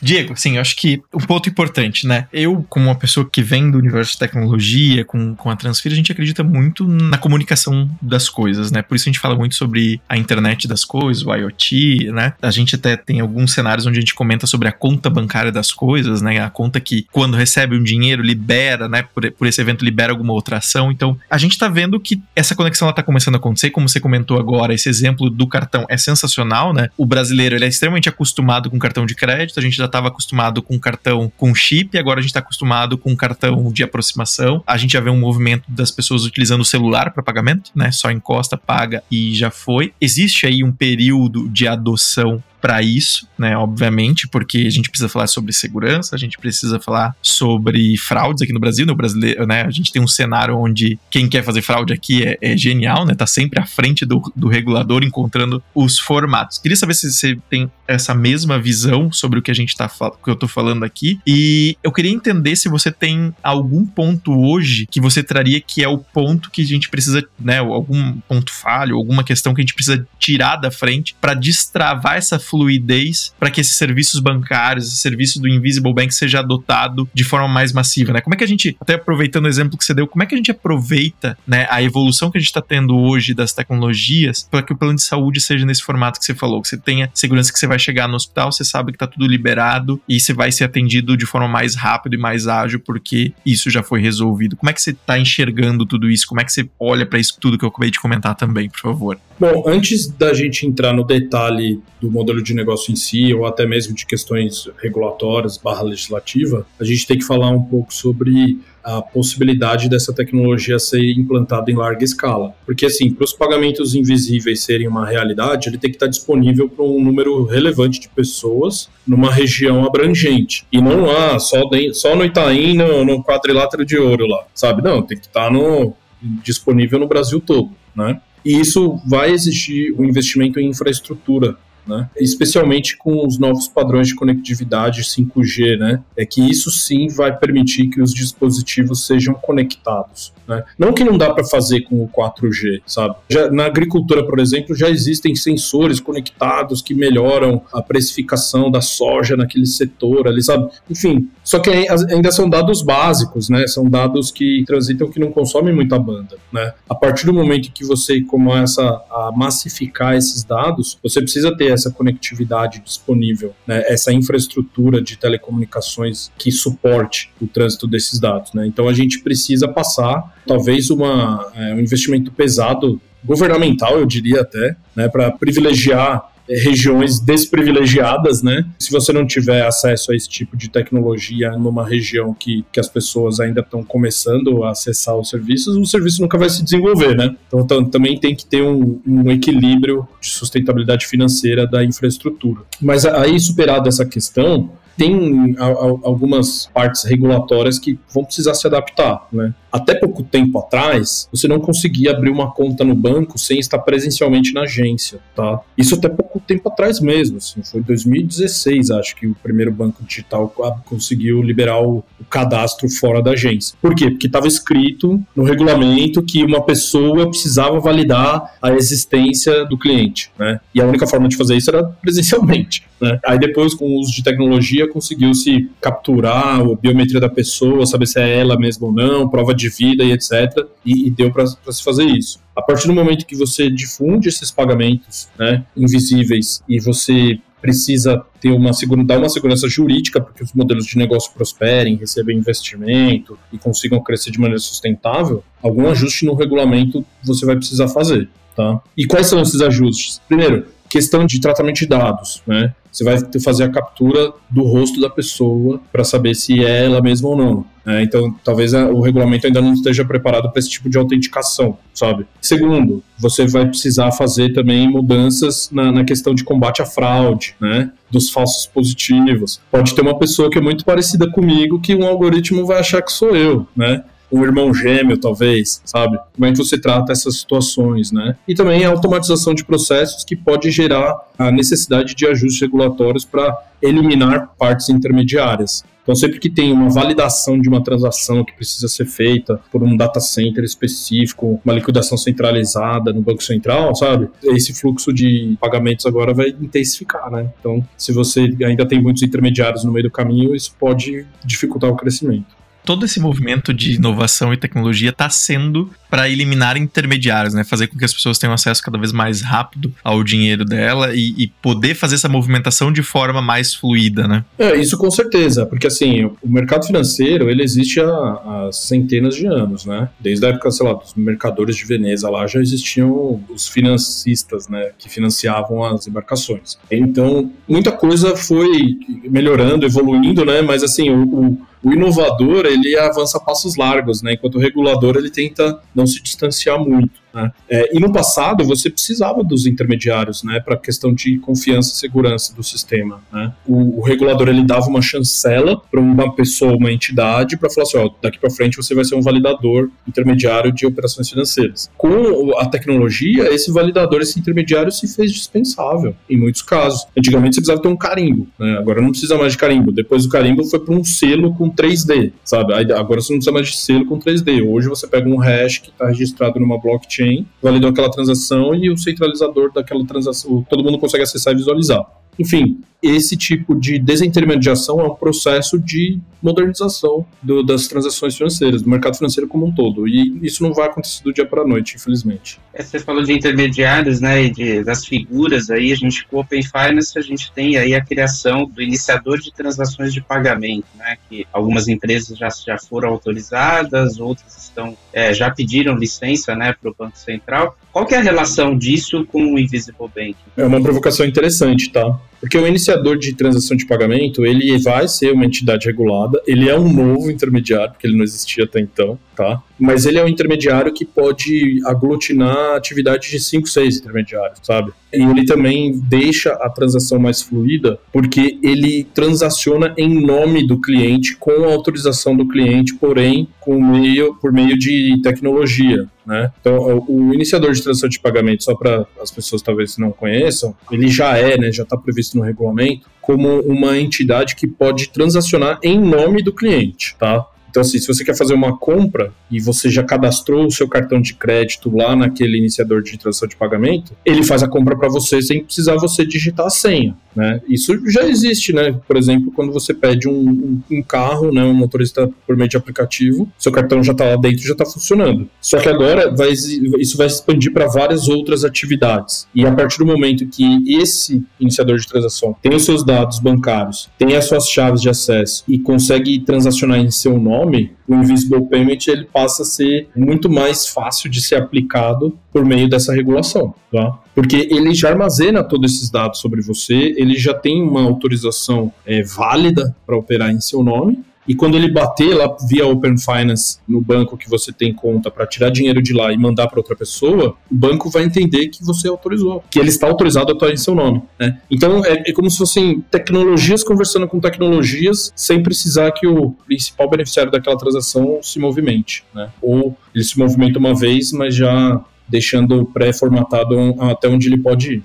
Diego, 0.00 0.36
sim, 0.36 0.58
acho 0.58 0.76
que 0.76 1.02
um 1.12 1.20
ponto 1.20 1.48
importante, 1.48 2.06
né? 2.06 2.26
Eu, 2.32 2.64
como 2.68 2.86
uma 2.86 2.94
pessoa 2.94 3.28
que 3.30 3.42
vem 3.42 3.70
do 3.70 3.78
universo 3.78 4.12
de 4.12 4.18
tecnologia, 4.18 5.04
com, 5.04 5.34
com 5.34 5.50
a 5.50 5.56
Transfira, 5.56 5.92
a 5.92 5.96
gente 5.96 6.12
acredita 6.12 6.44
muito 6.44 6.86
na 6.86 7.18
comunicação 7.18 7.90
das 8.00 8.28
coisas, 8.28 8.70
né? 8.70 8.82
Por 8.82 8.94
isso 8.94 9.08
a 9.08 9.10
gente 9.10 9.20
fala 9.20 9.34
muito 9.34 9.54
sobre 9.54 10.00
a 10.08 10.16
internet 10.16 10.68
das 10.68 10.84
coisas, 10.84 11.24
o 11.24 11.34
IoT, 11.34 12.10
né? 12.12 12.34
A 12.40 12.50
gente 12.50 12.74
até 12.74 12.96
tem 12.96 13.20
alguns 13.20 13.52
cenários 13.52 13.86
onde 13.86 13.98
a 13.98 14.00
gente 14.00 14.14
comenta 14.14 14.46
sobre 14.46 14.68
a 14.68 14.72
conta 14.72 15.10
bancária 15.10 15.50
das 15.50 15.72
coisas, 15.72 16.22
né? 16.22 16.38
A 16.38 16.50
conta 16.50 16.80
que, 16.80 17.06
quando 17.10 17.36
recebe 17.36 17.76
um 17.76 17.82
dinheiro, 17.82 18.22
libera, 18.22 18.88
né? 18.88 19.02
Por, 19.02 19.30
por 19.32 19.46
esse 19.46 19.60
evento, 19.60 19.84
libera 19.84 20.12
alguma 20.12 20.32
outra 20.32 20.58
ação. 20.58 20.92
Então, 20.92 21.18
a 21.28 21.38
gente 21.38 21.58
tá 21.58 21.68
vendo 21.68 21.98
que 21.98 22.20
essa 22.36 22.54
conexão 22.54 22.86
ela 22.86 22.94
tá 22.94 23.02
começando 23.02 23.34
a 23.34 23.38
acontecer, 23.38 23.70
como 23.70 23.88
você 23.88 23.98
comentou 23.98 24.38
agora, 24.38 24.72
esse 24.72 24.88
exemplo 24.88 25.28
do 25.28 25.46
cartão 25.46 25.86
é 25.88 25.96
sensacional, 25.96 26.72
né? 26.72 26.88
O 26.96 27.04
brasileiro, 27.04 27.56
ele 27.56 27.64
é 27.64 27.68
extremamente 27.68 28.08
acostumado 28.08 28.70
com 28.70 28.78
cartão 28.78 29.04
de 29.04 29.14
crédito, 29.14 29.58
a 29.58 29.62
gente 29.62 29.76
já 29.76 29.87
estava 29.88 30.08
acostumado 30.08 30.62
com 30.62 30.78
cartão 30.78 31.30
com 31.36 31.54
chip, 31.54 31.98
agora 31.98 32.20
a 32.20 32.22
gente 32.22 32.30
está 32.30 32.40
acostumado 32.40 32.96
com 32.96 33.14
cartão 33.16 33.72
de 33.72 33.82
aproximação. 33.82 34.62
A 34.66 34.76
gente 34.76 34.92
já 34.92 35.00
vê 35.00 35.10
um 35.10 35.18
movimento 35.18 35.64
das 35.68 35.90
pessoas 35.90 36.24
utilizando 36.24 36.60
o 36.60 36.64
celular 36.64 37.10
para 37.12 37.22
pagamento, 37.22 37.70
né? 37.74 37.90
Só 37.90 38.10
encosta, 38.10 38.56
paga 38.56 39.02
e 39.10 39.34
já 39.34 39.50
foi. 39.50 39.92
Existe 40.00 40.46
aí 40.46 40.62
um 40.62 40.72
período 40.72 41.48
de 41.48 41.66
adoção 41.66 42.42
para 42.60 42.82
isso, 42.82 43.26
né? 43.38 43.56
Obviamente, 43.56 44.28
porque 44.28 44.58
a 44.58 44.70
gente 44.70 44.90
precisa 44.90 45.08
falar 45.08 45.26
sobre 45.26 45.52
segurança, 45.52 46.14
a 46.14 46.18
gente 46.18 46.38
precisa 46.38 46.80
falar 46.80 47.14
sobre 47.22 47.96
fraudes 47.96 48.42
aqui 48.42 48.52
no 48.52 48.60
Brasil, 48.60 48.86
no 48.86 48.94
brasileiro, 48.94 49.46
né? 49.46 49.62
A 49.62 49.70
gente 49.70 49.92
tem 49.92 50.02
um 50.02 50.08
cenário 50.08 50.56
onde 50.56 50.98
quem 51.10 51.28
quer 51.28 51.42
fazer 51.42 51.62
fraude 51.62 51.92
aqui 51.92 52.24
é, 52.24 52.38
é 52.40 52.56
genial, 52.56 53.04
né? 53.04 53.14
Tá 53.14 53.26
sempre 53.26 53.60
à 53.60 53.66
frente 53.66 54.04
do, 54.04 54.20
do 54.34 54.48
regulador 54.48 55.02
encontrando 55.02 55.62
os 55.74 55.98
formatos. 55.98 56.58
Queria 56.58 56.76
saber 56.76 56.94
se 56.94 57.10
você 57.10 57.38
tem 57.48 57.70
essa 57.86 58.14
mesma 58.14 58.58
visão 58.60 59.10
sobre 59.10 59.38
o 59.38 59.42
que 59.42 59.50
a 59.50 59.54
gente 59.54 59.74
tá 59.74 59.88
que 60.22 60.30
eu 60.30 60.36
tô 60.36 60.46
falando 60.46 60.84
aqui 60.84 61.18
e 61.26 61.76
eu 61.82 61.90
queria 61.90 62.12
entender 62.12 62.54
se 62.54 62.68
você 62.68 62.92
tem 62.92 63.34
algum 63.42 63.86
ponto 63.86 64.32
hoje 64.32 64.86
que 64.86 65.00
você 65.00 65.22
traria 65.22 65.60
que 65.60 65.82
é 65.82 65.88
o 65.88 65.98
ponto 65.98 66.50
que 66.50 66.62
a 66.62 66.66
gente 66.66 66.88
precisa, 66.88 67.26
né? 67.38 67.58
Algum 67.58 68.20
ponto 68.20 68.52
falho, 68.52 68.96
alguma 68.96 69.24
questão 69.24 69.54
que 69.54 69.60
a 69.60 69.62
gente 69.62 69.74
precisa 69.74 70.06
tirar 70.18 70.56
da 70.56 70.70
frente 70.70 71.16
para 71.20 71.34
destravar 71.34 72.16
essa 72.16 72.38
fluidez 72.48 73.32
para 73.38 73.50
que 73.50 73.60
esses 73.60 73.76
serviços 73.76 74.20
bancários, 74.20 74.86
esse 74.86 74.96
serviço 74.96 75.40
do 75.40 75.48
Invisible 75.48 75.92
Bank 75.92 76.12
seja 76.14 76.40
adotado 76.40 77.08
de 77.12 77.24
forma 77.24 77.48
mais 77.48 77.72
massiva, 77.72 78.12
né? 78.12 78.20
Como 78.20 78.34
é 78.34 78.38
que 78.38 78.44
a 78.44 78.48
gente, 78.48 78.76
até 78.80 78.94
aproveitando 78.94 79.44
o 79.44 79.48
exemplo 79.48 79.76
que 79.76 79.84
você 79.84 79.94
deu, 79.94 80.06
como 80.06 80.22
é 80.22 80.26
que 80.26 80.34
a 80.34 80.38
gente 80.38 80.50
aproveita, 80.50 81.38
né, 81.46 81.66
a 81.70 81.82
evolução 81.82 82.30
que 82.30 82.38
a 82.38 82.40
gente 82.40 82.48
está 82.48 82.62
tendo 82.62 82.96
hoje 82.96 83.34
das 83.34 83.52
tecnologias 83.52 84.46
para 84.50 84.62
que 84.62 84.72
o 84.72 84.76
plano 84.76 84.94
de 84.94 85.04
saúde 85.04 85.40
seja 85.40 85.66
nesse 85.66 85.82
formato 85.82 86.18
que 86.18 86.24
você 86.24 86.34
falou, 86.34 86.62
que 86.62 86.68
você 86.68 86.76
tenha 86.76 87.10
segurança 87.14 87.52
que 87.52 87.58
você 87.58 87.66
vai 87.66 87.78
chegar 87.78 88.08
no 88.08 88.16
hospital, 88.16 88.50
você 88.50 88.64
sabe 88.64 88.92
que 88.92 88.96
está 88.96 89.06
tudo 89.06 89.26
liberado 89.26 90.00
e 90.08 90.18
você 90.18 90.32
vai 90.32 90.50
ser 90.50 90.64
atendido 90.64 91.16
de 91.16 91.26
forma 91.26 91.48
mais 91.48 91.74
rápida 91.74 92.16
e 92.16 92.18
mais 92.18 92.46
ágil 92.46 92.80
porque 92.80 93.32
isso 93.44 93.70
já 93.70 93.82
foi 93.82 94.00
resolvido. 94.00 94.56
Como 94.56 94.70
é 94.70 94.72
que 94.72 94.82
você 94.82 94.90
está 94.90 95.18
enxergando 95.18 95.84
tudo 95.84 96.10
isso? 96.10 96.26
Como 96.26 96.40
é 96.40 96.44
que 96.44 96.52
você 96.52 96.68
olha 96.78 97.06
para 97.06 97.18
isso 97.18 97.36
tudo 97.40 97.58
que 97.58 97.64
eu 97.64 97.68
acabei 97.68 97.90
de 97.90 98.00
comentar 98.00 98.34
também, 98.34 98.68
por 98.68 98.80
favor? 98.80 99.18
Bom, 99.40 99.62
antes 99.66 100.08
da 100.08 100.34
gente 100.34 100.66
entrar 100.66 100.92
no 100.92 101.04
detalhe 101.04 101.80
do 102.00 102.10
modelo 102.10 102.42
de 102.42 102.52
negócio 102.52 102.90
em 102.90 102.96
si, 102.96 103.32
ou 103.32 103.46
até 103.46 103.64
mesmo 103.64 103.94
de 103.94 104.04
questões 104.04 104.68
regulatórias 104.82 105.56
barra 105.56 105.82
legislativa, 105.82 106.66
a 106.78 106.84
gente 106.84 107.06
tem 107.06 107.16
que 107.16 107.24
falar 107.24 107.50
um 107.50 107.62
pouco 107.62 107.94
sobre 107.94 108.58
a 108.82 109.00
possibilidade 109.00 109.88
dessa 109.88 110.12
tecnologia 110.12 110.78
ser 110.80 111.02
implantada 111.12 111.70
em 111.70 111.76
larga 111.76 112.02
escala. 112.02 112.52
Porque, 112.66 112.86
assim, 112.86 113.12
para 113.12 113.24
os 113.24 113.32
pagamentos 113.32 113.94
invisíveis 113.94 114.64
serem 114.64 114.88
uma 114.88 115.06
realidade, 115.06 115.68
ele 115.68 115.78
tem 115.78 115.90
que 115.90 115.96
estar 115.96 116.08
disponível 116.08 116.68
para 116.68 116.84
um 116.84 117.00
número 117.00 117.44
relevante 117.44 118.00
de 118.00 118.08
pessoas 118.08 118.88
numa 119.06 119.30
região 119.30 119.84
abrangente. 119.84 120.66
E 120.72 120.80
não 120.80 121.04
lá, 121.04 121.38
só, 121.38 121.64
de, 121.64 121.94
só 121.94 122.16
no 122.16 122.24
Itaim, 122.24 122.76
no, 122.76 123.04
no 123.04 123.22
quadrilátero 123.22 123.84
de 123.84 123.96
ouro 123.96 124.26
lá, 124.26 124.46
sabe? 124.52 124.82
Não, 124.82 125.00
tem 125.00 125.16
que 125.16 125.26
estar 125.26 125.48
no, 125.48 125.94
disponível 126.42 126.98
no 126.98 127.06
Brasil 127.06 127.40
todo, 127.40 127.70
né? 127.94 128.20
E 128.44 128.58
isso 128.58 129.00
vai 129.06 129.30
exigir 129.30 129.94
um 129.98 130.04
investimento 130.04 130.58
em 130.60 130.68
infraestrutura 130.68 131.56
né? 131.88 132.08
Especialmente 132.16 132.96
com 132.96 133.26
os 133.26 133.38
novos 133.38 133.66
padrões 133.66 134.08
de 134.08 134.14
conectividade 134.14 135.02
5G, 135.02 135.78
né? 135.78 136.00
É 136.16 136.26
que 136.26 136.40
isso 136.48 136.70
sim 136.70 137.08
vai 137.08 137.36
permitir 137.36 137.88
que 137.88 138.00
os 138.00 138.12
dispositivos 138.12 139.06
sejam 139.06 139.34
conectados, 139.34 140.32
né? 140.46 140.62
Não 140.78 140.92
que 140.92 141.02
não 141.02 141.16
dá 141.16 141.32
para 141.32 141.44
fazer 141.44 141.80
com 141.82 142.02
o 142.02 142.08
4G, 142.08 142.82
sabe? 142.86 143.16
Já, 143.28 143.50
na 143.50 143.64
agricultura, 143.64 144.24
por 144.24 144.38
exemplo, 144.38 144.74
já 144.74 144.90
existem 144.90 145.34
sensores 145.34 145.98
conectados 146.00 146.82
que 146.82 146.94
melhoram 146.94 147.62
a 147.72 147.80
precificação 147.80 148.70
da 148.70 148.80
soja 148.80 149.36
naquele 149.36 149.66
setor 149.66 150.28
ali, 150.28 150.42
sabe? 150.42 150.70
Enfim, 150.90 151.28
só 151.42 151.58
que 151.58 151.70
ainda 151.70 152.30
são 152.30 152.48
dados 152.48 152.82
básicos, 152.82 153.48
né? 153.48 153.66
São 153.66 153.88
dados 153.88 154.30
que 154.30 154.64
transitam 154.66 155.10
que 155.10 155.18
não 155.18 155.32
consomem 155.32 155.74
muita 155.74 155.98
banda, 155.98 156.36
né? 156.52 156.74
A 156.88 156.94
partir 156.94 157.24
do 157.24 157.32
momento 157.32 157.72
que 157.72 157.84
você 157.84 158.20
começa 158.20 158.82
a 158.82 159.32
massificar 159.34 160.14
esses 160.14 160.44
dados, 160.44 160.98
você 161.02 161.20
precisa 161.20 161.56
ter 161.56 161.72
essa 161.78 161.90
conectividade 161.90 162.80
disponível, 162.84 163.54
né, 163.66 163.82
essa 163.86 164.12
infraestrutura 164.12 165.00
de 165.00 165.16
telecomunicações 165.16 166.30
que 166.36 166.50
suporte 166.50 167.30
o 167.40 167.46
trânsito 167.46 167.86
desses 167.86 168.18
dados. 168.20 168.52
Né? 168.52 168.66
Então 168.66 168.88
a 168.88 168.92
gente 168.92 169.20
precisa 169.20 169.68
passar, 169.68 170.36
talvez, 170.46 170.90
uma, 170.90 171.50
é, 171.54 171.74
um 171.74 171.80
investimento 171.80 172.30
pesado, 172.32 173.00
governamental, 173.24 173.98
eu 173.98 174.06
diria 174.06 174.42
até, 174.42 174.76
né, 174.94 175.08
para 175.08 175.30
privilegiar 175.32 176.30
regiões 176.48 177.20
desprivilegiadas, 177.20 178.42
né? 178.42 178.64
Se 178.78 178.90
você 178.90 179.12
não 179.12 179.26
tiver 179.26 179.66
acesso 179.66 180.12
a 180.12 180.16
esse 180.16 180.28
tipo 180.28 180.56
de 180.56 180.70
tecnologia 180.70 181.52
numa 181.52 181.86
região 181.86 182.34
que, 182.34 182.64
que 182.72 182.80
as 182.80 182.88
pessoas 182.88 183.40
ainda 183.40 183.60
estão 183.60 183.82
começando 183.82 184.64
a 184.64 184.70
acessar 184.70 185.16
os 185.16 185.28
serviços, 185.28 185.76
o 185.76 185.84
serviço 185.84 186.22
nunca 186.22 186.38
vai 186.38 186.48
se 186.48 186.62
desenvolver, 186.62 187.16
né? 187.16 187.34
Então 187.46 187.84
também 187.84 188.18
tem 188.18 188.34
que 188.34 188.46
ter 188.46 188.62
um, 188.62 189.00
um 189.06 189.30
equilíbrio 189.30 190.06
de 190.20 190.28
sustentabilidade 190.28 191.06
financeira 191.06 191.66
da 191.66 191.84
infraestrutura. 191.84 192.62
Mas 192.80 193.04
aí, 193.04 193.38
superada 193.38 193.88
essa 193.88 194.04
questão, 194.04 194.70
tem 194.96 195.54
algumas 196.02 196.66
partes 196.74 197.04
regulatórias 197.04 197.78
que 197.78 197.96
vão 198.12 198.24
precisar 198.24 198.54
se 198.54 198.66
adaptar, 198.66 199.26
né? 199.32 199.54
Até 199.70 199.94
pouco 199.94 200.22
tempo 200.22 200.58
atrás, 200.58 201.28
você 201.30 201.46
não 201.46 201.60
conseguia 201.60 202.12
abrir 202.12 202.30
uma 202.30 202.50
conta 202.50 202.84
no 202.84 202.94
banco 202.94 203.38
sem 203.38 203.58
estar 203.58 203.78
presencialmente 203.78 204.52
na 204.52 204.62
agência, 204.62 205.20
tá? 205.34 205.60
Isso 205.76 205.94
até 205.94 206.08
pouco 206.08 206.40
tempo 206.40 206.68
atrás 206.68 207.00
mesmo, 207.00 207.36
assim, 207.38 207.62
foi 207.62 207.80
2016, 207.82 208.90
acho 208.90 209.14
que 209.16 209.26
o 209.26 209.34
primeiro 209.34 209.70
banco 209.70 210.02
digital 210.04 210.48
conseguiu 210.84 211.42
liberar 211.42 211.82
o, 211.82 212.04
cadastro 212.28 212.88
fora 212.90 213.22
da 213.22 213.30
agência. 213.30 213.76
Por 213.80 213.94
quê? 213.94 214.10
Porque 214.10 214.26
estava 214.26 214.46
escrito 214.46 215.20
no 215.34 215.44
regulamento 215.44 216.22
que 216.22 216.44
uma 216.44 216.60
pessoa 216.62 217.28
precisava 217.28 217.80
validar 217.80 218.54
a 218.60 218.72
existência 218.72 219.64
do 219.64 219.78
cliente, 219.78 220.30
né? 220.38 220.60
E 220.74 220.80
a 220.80 220.84
única 220.84 221.06
forma 221.06 221.28
de 221.28 221.36
fazer 221.36 221.56
isso 221.56 221.70
era 221.70 221.84
presencialmente, 221.84 222.84
né? 223.00 223.18
Aí 223.24 223.38
depois, 223.38 223.74
com 223.74 223.86
o 223.86 224.00
uso 224.00 224.12
de 224.12 224.22
tecnologia, 224.22 224.88
conseguiu-se 224.88 225.70
capturar 225.80 226.60
a 226.60 226.74
biometria 226.74 227.20
da 227.20 227.28
pessoa, 227.28 227.86
saber 227.86 228.06
se 228.06 228.20
é 228.20 228.38
ela 228.38 228.58
mesma 228.58 228.86
ou 228.86 228.92
não, 228.92 229.28
prova 229.28 229.54
de 229.58 229.68
vida 229.68 230.04
e 230.04 230.12
etc. 230.12 230.66
E, 230.84 231.08
e 231.08 231.10
deu 231.10 231.30
para 231.30 231.46
se 231.46 231.82
fazer 231.82 232.04
isso. 232.04 232.40
A 232.56 232.62
partir 232.62 232.86
do 232.86 232.94
momento 232.94 233.26
que 233.26 233.36
você 233.36 233.70
difunde 233.70 234.28
esses 234.28 234.50
pagamentos 234.50 235.28
né, 235.38 235.64
invisíveis 235.76 236.62
e 236.68 236.80
você 236.80 237.38
precisa 237.60 238.24
ter 238.40 238.50
uma 238.50 238.70
dar 239.04 239.18
uma 239.18 239.28
segurança 239.28 239.68
jurídica 239.68 240.20
para 240.20 240.32
que 240.32 240.42
os 240.42 240.52
modelos 240.52 240.86
de 240.86 240.96
negócio 240.96 241.32
prosperem, 241.32 241.96
recebam 241.96 242.34
investimento 242.34 243.38
e 243.52 243.58
consigam 243.58 244.00
crescer 244.00 244.30
de 244.30 244.38
maneira 244.38 244.60
sustentável, 244.60 245.42
algum 245.62 245.88
ajuste 245.88 246.24
no 246.24 246.34
regulamento 246.34 247.04
você 247.22 247.44
vai 247.44 247.56
precisar 247.56 247.88
fazer. 247.88 248.28
Tá? 248.54 248.80
E 248.96 249.06
quais 249.06 249.28
são 249.28 249.40
esses 249.40 249.60
ajustes? 249.60 250.20
Primeiro, 250.26 250.66
questão 250.88 251.26
de 251.26 251.40
tratamento 251.40 251.76
de 251.76 251.86
dados, 251.86 252.42
né? 252.46 252.74
Você 252.90 253.04
vai 253.04 253.18
fazer 253.44 253.64
a 253.64 253.68
captura 253.68 254.32
do 254.50 254.64
rosto 254.64 255.00
da 255.00 255.08
pessoa 255.08 255.80
para 255.92 256.02
saber 256.02 256.34
se 256.34 256.64
é 256.64 256.84
ela 256.84 257.00
mesma 257.00 257.28
ou 257.28 257.36
não. 257.36 257.64
Né? 257.84 258.02
Então, 258.02 258.34
talvez 258.42 258.72
o 258.72 259.00
regulamento 259.00 259.46
ainda 259.46 259.60
não 259.60 259.72
esteja 259.72 260.04
preparado 260.04 260.50
para 260.50 260.58
esse 260.58 260.68
tipo 260.68 260.90
de 260.90 260.98
autenticação, 260.98 261.78
sabe? 261.94 262.26
Segundo, 262.40 263.02
você 263.18 263.46
vai 263.46 263.66
precisar 263.66 264.10
fazer 264.12 264.52
também 264.52 264.90
mudanças 264.90 265.70
na, 265.70 265.92
na 265.92 266.04
questão 266.04 266.34
de 266.34 266.42
combate 266.42 266.82
à 266.82 266.86
fraude, 266.86 267.54
né? 267.60 267.90
Dos 268.10 268.30
falsos 268.30 268.66
positivos. 268.66 269.60
Pode 269.70 269.94
ter 269.94 270.02
uma 270.02 270.18
pessoa 270.18 270.50
que 270.50 270.58
é 270.58 270.60
muito 270.60 270.84
parecida 270.84 271.30
comigo 271.30 271.80
que 271.80 271.94
um 271.94 272.06
algoritmo 272.06 272.66
vai 272.66 272.80
achar 272.80 273.00
que 273.00 273.12
sou 273.12 273.36
eu, 273.36 273.66
né? 273.76 274.02
Um 274.30 274.42
irmão 274.44 274.72
gêmeo, 274.72 275.18
talvez, 275.18 275.80
sabe? 275.84 276.18
Como 276.34 276.46
é 276.46 276.52
que 276.52 276.58
você 276.58 276.78
trata 276.78 277.12
essas 277.12 277.36
situações, 277.38 278.12
né? 278.12 278.36
E 278.46 278.54
também 278.54 278.84
a 278.84 278.90
automatização 278.90 279.54
de 279.54 279.64
processos 279.64 280.24
que 280.24 280.36
pode 280.36 280.70
gerar 280.70 281.16
a 281.38 281.50
necessidade 281.50 282.14
de 282.14 282.26
ajustes 282.26 282.60
regulatórios 282.60 283.24
para 283.24 283.56
eliminar 283.80 284.50
partes 284.58 284.88
intermediárias. 284.88 285.84
Então, 286.08 286.16
sempre 286.16 286.38
que 286.38 286.48
tem 286.48 286.72
uma 286.72 286.88
validação 286.88 287.60
de 287.60 287.68
uma 287.68 287.84
transação 287.84 288.42
que 288.42 288.54
precisa 288.54 288.88
ser 288.88 289.04
feita 289.04 289.60
por 289.70 289.82
um 289.82 289.94
data 289.94 290.20
center 290.20 290.64
específico, 290.64 291.60
uma 291.62 291.74
liquidação 291.74 292.16
centralizada 292.16 293.12
no 293.12 293.20
Banco 293.20 293.42
Central, 293.42 293.94
sabe? 293.94 294.26
Esse 294.42 294.72
fluxo 294.72 295.12
de 295.12 295.58
pagamentos 295.60 296.06
agora 296.06 296.32
vai 296.32 296.48
intensificar, 296.48 297.30
né? 297.30 297.50
Então, 297.60 297.86
se 297.94 298.10
você 298.10 298.50
ainda 298.64 298.88
tem 298.88 299.02
muitos 299.02 299.22
intermediários 299.22 299.84
no 299.84 299.92
meio 299.92 300.04
do 300.04 300.10
caminho, 300.10 300.56
isso 300.56 300.74
pode 300.80 301.26
dificultar 301.44 301.90
o 301.90 301.96
crescimento 301.96 302.57
todo 302.88 303.04
esse 303.04 303.20
movimento 303.20 303.74
de 303.74 303.96
inovação 303.96 304.50
e 304.50 304.56
tecnologia 304.56 305.10
está 305.10 305.28
sendo 305.28 305.90
para 306.08 306.26
eliminar 306.26 306.74
intermediários, 306.78 307.52
né? 307.52 307.62
Fazer 307.62 307.86
com 307.86 307.98
que 307.98 308.04
as 308.06 308.14
pessoas 308.14 308.38
tenham 308.38 308.54
acesso 308.54 308.82
cada 308.82 308.96
vez 308.96 309.12
mais 309.12 309.42
rápido 309.42 309.92
ao 310.02 310.24
dinheiro 310.24 310.64
dela 310.64 311.14
e, 311.14 311.34
e, 311.36 311.48
poder 311.60 311.94
fazer 311.94 312.14
essa 312.14 312.30
movimentação 312.30 312.90
de 312.90 313.02
forma 313.02 313.42
mais 313.42 313.74
fluida, 313.74 314.26
né? 314.26 314.42
É, 314.58 314.74
isso 314.74 314.96
com 314.96 315.10
certeza, 315.10 315.66
porque 315.66 315.86
assim, 315.86 316.24
o 316.42 316.48
mercado 316.48 316.86
financeiro, 316.86 317.50
ele 317.50 317.62
existe 317.62 318.00
há, 318.00 318.06
há 318.06 318.70
centenas 318.72 319.34
de 319.34 319.46
anos, 319.46 319.84
né? 319.84 320.08
Desde 320.18 320.46
a 320.46 320.48
época, 320.48 320.70
sei 320.70 320.86
lá, 320.86 320.94
dos 320.94 321.12
mercadores 321.14 321.76
de 321.76 321.84
Veneza 321.84 322.30
lá 322.30 322.46
já 322.46 322.58
existiam 322.58 323.44
os 323.50 323.68
financistas, 323.68 324.66
né? 324.66 324.92
Que 324.98 325.10
financiavam 325.10 325.84
as 325.84 326.06
embarcações. 326.06 326.78
Então, 326.90 327.52
muita 327.68 327.92
coisa 327.92 328.34
foi 328.34 328.96
melhorando, 329.24 329.84
evoluindo, 329.84 330.42
né? 330.42 330.62
Mas 330.62 330.82
assim, 330.82 331.10
o, 331.10 331.22
o 331.22 331.67
o 331.82 331.92
inovador 331.92 332.66
ele 332.66 332.98
avança 332.98 333.38
passos 333.38 333.76
largos, 333.76 334.22
né? 334.22 334.32
Enquanto 334.34 334.56
o 334.56 334.58
regulador 334.58 335.16
ele 335.16 335.30
tenta 335.30 335.80
não 335.94 336.06
se 336.06 336.22
distanciar 336.22 336.78
muito. 336.78 337.20
Né? 337.32 337.52
É, 337.68 337.96
e 337.96 338.00
no 338.00 338.12
passado 338.12 338.64
você 338.64 338.90
precisava 338.90 339.42
dos 339.44 339.66
intermediários, 339.66 340.42
né, 340.42 340.60
para 340.60 340.76
questão 340.76 341.12
de 341.12 341.38
confiança 341.38 341.92
e 341.92 341.96
segurança 341.96 342.54
do 342.54 342.62
sistema. 342.62 343.20
Né? 343.32 343.52
O, 343.66 344.00
o 344.00 344.02
regulador 344.02 344.48
ele 344.48 344.64
dava 344.64 344.86
uma 344.86 345.02
chancela 345.02 345.80
para 345.90 346.00
uma 346.00 346.34
pessoa, 346.34 346.76
uma 346.76 346.92
entidade, 346.92 347.56
para 347.56 347.70
falar 347.70 347.86
assim, 347.86 347.98
ó, 347.98 348.10
daqui 348.22 348.38
para 348.38 348.50
frente 348.50 348.76
você 348.76 348.94
vai 348.94 349.04
ser 349.04 349.14
um 349.14 349.22
validador 349.22 349.90
intermediário 350.06 350.72
de 350.72 350.86
operações 350.86 351.28
financeiras. 351.28 351.90
Com 351.96 352.56
a 352.58 352.66
tecnologia, 352.66 353.52
esse 353.52 353.70
validador, 353.70 354.20
esse 354.20 354.38
intermediário 354.38 354.90
se 354.90 355.06
fez 355.08 355.32
dispensável 355.32 356.14
em 356.28 356.36
muitos 356.36 356.62
casos. 356.62 357.06
Antigamente 357.16 357.54
você 357.54 357.60
precisava 357.60 357.82
ter 357.82 357.88
um 357.88 357.96
carimbo, 357.96 358.46
né? 358.58 358.78
agora 358.78 359.00
não 359.00 359.10
precisa 359.10 359.36
mais 359.36 359.52
de 359.52 359.58
carimbo. 359.58 359.92
Depois 359.92 360.24
do 360.24 360.28
carimbo 360.28 360.64
foi 360.64 360.80
para 360.80 360.94
um 360.94 361.04
selo 361.04 361.54
com 361.54 361.70
3D, 361.70 362.32
sabe? 362.44 362.74
Agora 362.74 363.20
você 363.20 363.32
não 363.32 363.38
precisa 363.38 363.52
mais 363.52 363.68
de 363.68 363.76
selo 363.76 364.06
com 364.06 364.18
3D. 364.18 364.66
Hoje 364.66 364.88
você 364.88 365.06
pega 365.06 365.28
um 365.28 365.36
hash 365.36 365.78
que 365.78 365.90
está 365.90 366.06
registrado 366.06 366.58
numa 366.58 366.80
blockchain 366.80 367.17
blockchain, 367.18 367.46
validou 367.60 367.90
aquela 367.90 368.10
transação 368.10 368.74
e 368.74 368.88
o 368.90 368.96
centralizador 368.96 369.72
daquela 369.72 370.04
transação, 370.06 370.64
todo 370.68 370.84
mundo 370.84 370.98
consegue 370.98 371.24
acessar 371.24 371.52
e 371.52 371.56
visualizar. 371.56 372.06
Enfim, 372.38 372.80
esse 373.02 373.36
tipo 373.36 373.74
de 373.74 373.98
desintermediação 373.98 375.00
é 375.00 375.04
um 375.04 375.14
processo 375.14 375.78
de 375.78 376.18
modernização 376.42 377.26
do, 377.42 377.62
das 377.62 377.88
transações 377.88 378.36
financeiras, 378.36 378.82
do 378.82 378.88
mercado 378.88 379.16
financeiro 379.16 379.48
como 379.48 379.66
um 379.66 379.72
todo. 379.72 380.06
E 380.06 380.38
isso 380.42 380.62
não 380.62 380.72
vai 380.72 380.86
acontecer 380.86 381.22
do 381.22 381.32
dia 381.32 381.44
para 381.44 381.62
a 381.62 381.66
noite, 381.66 381.96
infelizmente. 381.96 382.60
É, 382.72 382.82
você 382.82 382.98
falou 382.98 383.22
de 383.22 383.32
intermediários, 383.32 384.20
né, 384.20 384.44
e 384.44 384.50
de, 384.50 384.84
das 384.84 385.04
figuras 385.04 385.70
aí, 385.70 385.92
a 385.92 385.96
gente 385.96 386.26
com 386.26 386.36
o 386.36 386.40
Open 386.40 386.62
Finance, 386.62 387.18
a 387.18 387.22
gente 387.22 387.52
tem 387.52 387.76
aí 387.76 387.94
a 387.94 388.04
criação 388.04 388.66
do 388.66 388.80
iniciador 388.82 389.38
de 389.38 389.52
transações 389.52 390.12
de 390.12 390.20
pagamento, 390.20 390.86
né, 390.96 391.16
que 391.28 391.46
algumas 391.52 391.88
empresas 391.88 392.36
já, 392.36 392.48
já 392.48 392.78
foram 392.78 393.08
autorizadas, 393.10 394.18
outras 394.18 394.56
estão, 394.56 394.96
é, 395.12 395.32
já 395.32 395.50
pediram 395.50 395.96
licença, 395.96 396.54
né, 396.54 396.74
para 396.80 396.90
o 396.90 396.94
Banco 396.96 397.18
Central. 397.18 397.76
Qual 397.92 398.06
que 398.06 398.14
é 398.14 398.18
a 398.18 398.22
relação 398.22 398.76
disso 398.78 399.24
com 399.26 399.54
o 399.54 399.58
Invisible 399.58 400.08
Bank? 400.14 400.36
É 400.56 400.64
uma 400.64 400.80
provocação 400.80 401.26
interessante, 401.26 401.90
tá? 401.90 402.18
Porque 402.40 402.56
o 402.56 402.66
iniciador 402.66 403.18
de 403.18 403.34
transação 403.34 403.76
de 403.76 403.86
pagamento, 403.86 404.46
ele 404.46 404.78
vai 404.78 405.08
ser 405.08 405.32
uma 405.32 405.44
entidade 405.44 405.86
regulada, 405.86 406.40
ele 406.46 406.68
é 406.68 406.78
um 406.78 406.92
novo 406.92 407.30
intermediário, 407.30 407.92
porque 407.92 408.06
ele 408.06 408.16
não 408.16 408.24
existia 408.24 408.64
até 408.64 408.80
então, 408.80 409.18
tá? 409.34 409.62
Mas 409.78 410.06
ele 410.06 410.18
é 410.18 410.24
um 410.24 410.28
intermediário 410.28 410.92
que 410.92 411.04
pode 411.04 411.80
aglutinar 411.84 412.76
atividade 412.76 413.30
de 413.30 413.38
5, 413.38 413.68
6 413.68 413.98
intermediários, 413.98 414.58
sabe? 414.62 414.92
E 415.12 415.22
ele 415.22 415.44
também 415.44 415.98
deixa 415.98 416.52
a 416.52 416.68
transação 416.68 417.18
mais 417.18 417.40
fluida, 417.40 417.98
porque 418.12 418.58
ele 418.62 419.04
transaciona 419.14 419.94
em 419.96 420.20
nome 420.20 420.66
do 420.66 420.80
cliente, 420.80 421.36
com 421.36 421.64
a 421.64 421.72
autorização 421.72 422.36
do 422.36 422.46
cliente, 422.46 422.94
porém 422.94 423.48
com 423.60 423.80
meio, 423.80 424.34
por 424.34 424.52
meio 424.52 424.78
de 424.78 425.20
tecnologia. 425.22 426.06
Né? 426.26 426.52
Então, 426.60 427.04
o 427.08 427.32
iniciador 427.32 427.72
de 427.72 427.82
transação 427.82 428.08
de 428.08 428.20
pagamento, 428.20 428.62
só 428.62 428.74
para 428.74 429.06
as 429.20 429.30
pessoas 429.30 429.62
talvez 429.62 429.96
não 429.96 430.10
conheçam, 430.10 430.76
ele 430.90 431.08
já 431.08 431.38
é, 431.38 431.56
né, 431.56 431.72
já 431.72 431.84
está 431.84 431.96
previsto 431.96 432.36
no 432.36 432.44
regulamento, 432.44 433.08
como 433.22 433.60
uma 433.60 433.98
entidade 433.98 434.54
que 434.54 434.66
pode 434.66 435.08
transacionar 435.08 435.78
em 435.82 435.98
nome 435.98 436.42
do 436.42 436.52
cliente, 436.52 437.16
tá? 437.18 437.46
Então, 437.70 437.82
assim, 437.82 437.98
se 437.98 438.06
você 438.06 438.24
quer 438.24 438.36
fazer 438.36 438.54
uma 438.54 438.76
compra 438.78 439.32
e 439.50 439.60
você 439.60 439.90
já 439.90 440.02
cadastrou 440.02 440.66
o 440.66 440.70
seu 440.70 440.88
cartão 440.88 441.20
de 441.20 441.34
crédito 441.34 441.94
lá 441.94 442.16
naquele 442.16 442.58
iniciador 442.58 443.02
de 443.02 443.18
transação 443.18 443.48
de 443.48 443.56
pagamento, 443.56 444.16
ele 444.24 444.42
faz 444.42 444.62
a 444.62 444.68
compra 444.68 444.96
para 444.96 445.08
você 445.08 445.40
sem 445.42 445.64
precisar 445.64 445.96
você 445.96 446.24
digitar 446.24 446.66
a 446.66 446.70
senha. 446.70 447.16
Né? 447.38 447.60
Isso 447.68 447.96
já 448.10 448.26
existe, 448.26 448.72
né? 448.72 448.98
Por 449.06 449.16
exemplo, 449.16 449.52
quando 449.52 449.72
você 449.72 449.94
pede 449.94 450.28
um, 450.28 450.80
um 450.90 451.00
carro, 451.00 451.52
né, 451.52 451.62
um 451.62 451.72
motorista 451.72 452.28
por 452.44 452.56
meio 452.56 452.68
de 452.68 452.76
aplicativo, 452.76 453.48
seu 453.56 453.70
cartão 453.70 454.02
já 454.02 454.10
está 454.10 454.24
lá 454.24 454.34
dentro, 454.34 454.66
já 454.66 454.72
está 454.72 454.84
funcionando. 454.84 455.48
Só 455.60 455.78
que 455.78 455.88
agora 455.88 456.34
vai, 456.34 456.50
isso 456.50 457.16
vai 457.16 457.28
expandir 457.28 457.72
para 457.72 457.86
várias 457.86 458.28
outras 458.28 458.64
atividades. 458.64 459.46
E 459.54 459.64
a 459.64 459.72
partir 459.72 459.98
do 459.98 460.06
momento 460.06 460.48
que 460.48 460.64
esse 461.00 461.44
iniciador 461.60 461.98
de 461.98 462.08
transação 462.08 462.56
tem 462.60 462.74
os 462.74 462.84
seus 462.84 463.06
dados 463.06 463.38
bancários, 463.38 464.10
tem 464.18 464.34
as 464.34 464.46
suas 464.46 464.68
chaves 464.68 465.00
de 465.00 465.08
acesso 465.08 465.62
e 465.68 465.78
consegue 465.78 466.40
transacionar 466.40 466.98
em 466.98 467.08
seu 467.08 467.38
nome, 467.38 467.92
o 468.08 468.14
Invisible 468.14 468.66
Payment 468.66 468.98
ele 469.06 469.24
passa 469.24 469.62
a 469.62 469.66
ser 469.66 470.08
muito 470.16 470.48
mais 470.48 470.88
fácil 470.88 471.30
de 471.30 471.42
ser 471.42 471.56
aplicado 471.56 472.36
por 472.50 472.64
meio 472.64 472.88
dessa 472.88 473.12
regulação, 473.12 473.74
tá? 473.92 474.18
Porque 474.34 474.68
ele 474.70 474.94
já 474.94 475.10
armazena 475.10 475.62
todos 475.62 475.92
esses 475.92 476.10
dados 476.10 476.40
sobre 476.40 476.62
você, 476.62 477.14
ele 477.16 477.34
já 477.36 477.52
tem 477.52 477.82
uma 477.82 478.02
autorização 478.02 478.90
é, 479.04 479.22
válida 479.22 479.94
para 480.06 480.16
operar 480.16 480.50
em 480.50 480.60
seu 480.60 480.82
nome, 480.82 481.22
e 481.48 481.54
quando 481.54 481.76
ele 481.76 481.90
bater 481.90 482.34
lá 482.34 482.54
via 482.68 482.86
Open 482.86 483.16
Finance 483.16 483.78
no 483.88 484.00
banco 484.00 484.36
que 484.36 484.48
você 484.48 484.70
tem 484.70 484.92
conta 484.92 485.30
para 485.30 485.46
tirar 485.46 485.70
dinheiro 485.70 486.02
de 486.02 486.12
lá 486.12 486.30
e 486.32 486.36
mandar 486.36 486.68
para 486.68 486.78
outra 486.78 486.94
pessoa, 486.94 487.56
o 487.70 487.74
banco 487.74 488.10
vai 488.10 488.24
entender 488.24 488.68
que 488.68 488.84
você 488.84 489.08
autorizou, 489.08 489.64
que 489.70 489.78
ele 489.78 489.88
está 489.88 490.06
autorizado 490.06 490.52
a 490.52 490.54
atuar 490.54 490.72
em 490.72 490.76
seu 490.76 490.94
nome. 490.94 491.22
Né? 491.38 491.58
Então 491.70 492.04
é, 492.04 492.24
é 492.26 492.32
como 492.32 492.50
se 492.50 492.58
fossem 492.58 493.00
tecnologias 493.10 493.82
conversando 493.82 494.28
com 494.28 494.38
tecnologias 494.38 495.32
sem 495.34 495.62
precisar 495.62 496.12
que 496.12 496.26
o 496.26 496.50
principal 496.66 497.08
beneficiário 497.08 497.50
daquela 497.50 497.78
transação 497.78 498.40
se 498.42 498.58
movimente. 498.58 499.24
Né? 499.34 499.48
Ou 499.62 499.96
ele 500.14 500.24
se 500.24 500.38
movimenta 500.38 500.78
uma 500.78 500.94
vez, 500.94 501.32
mas 501.32 501.54
já 501.54 502.00
deixando 502.28 502.84
pré-formatado 502.84 503.74
até 504.02 504.28
onde 504.28 504.48
ele 504.48 504.58
pode 504.58 504.94
ir. 504.96 505.02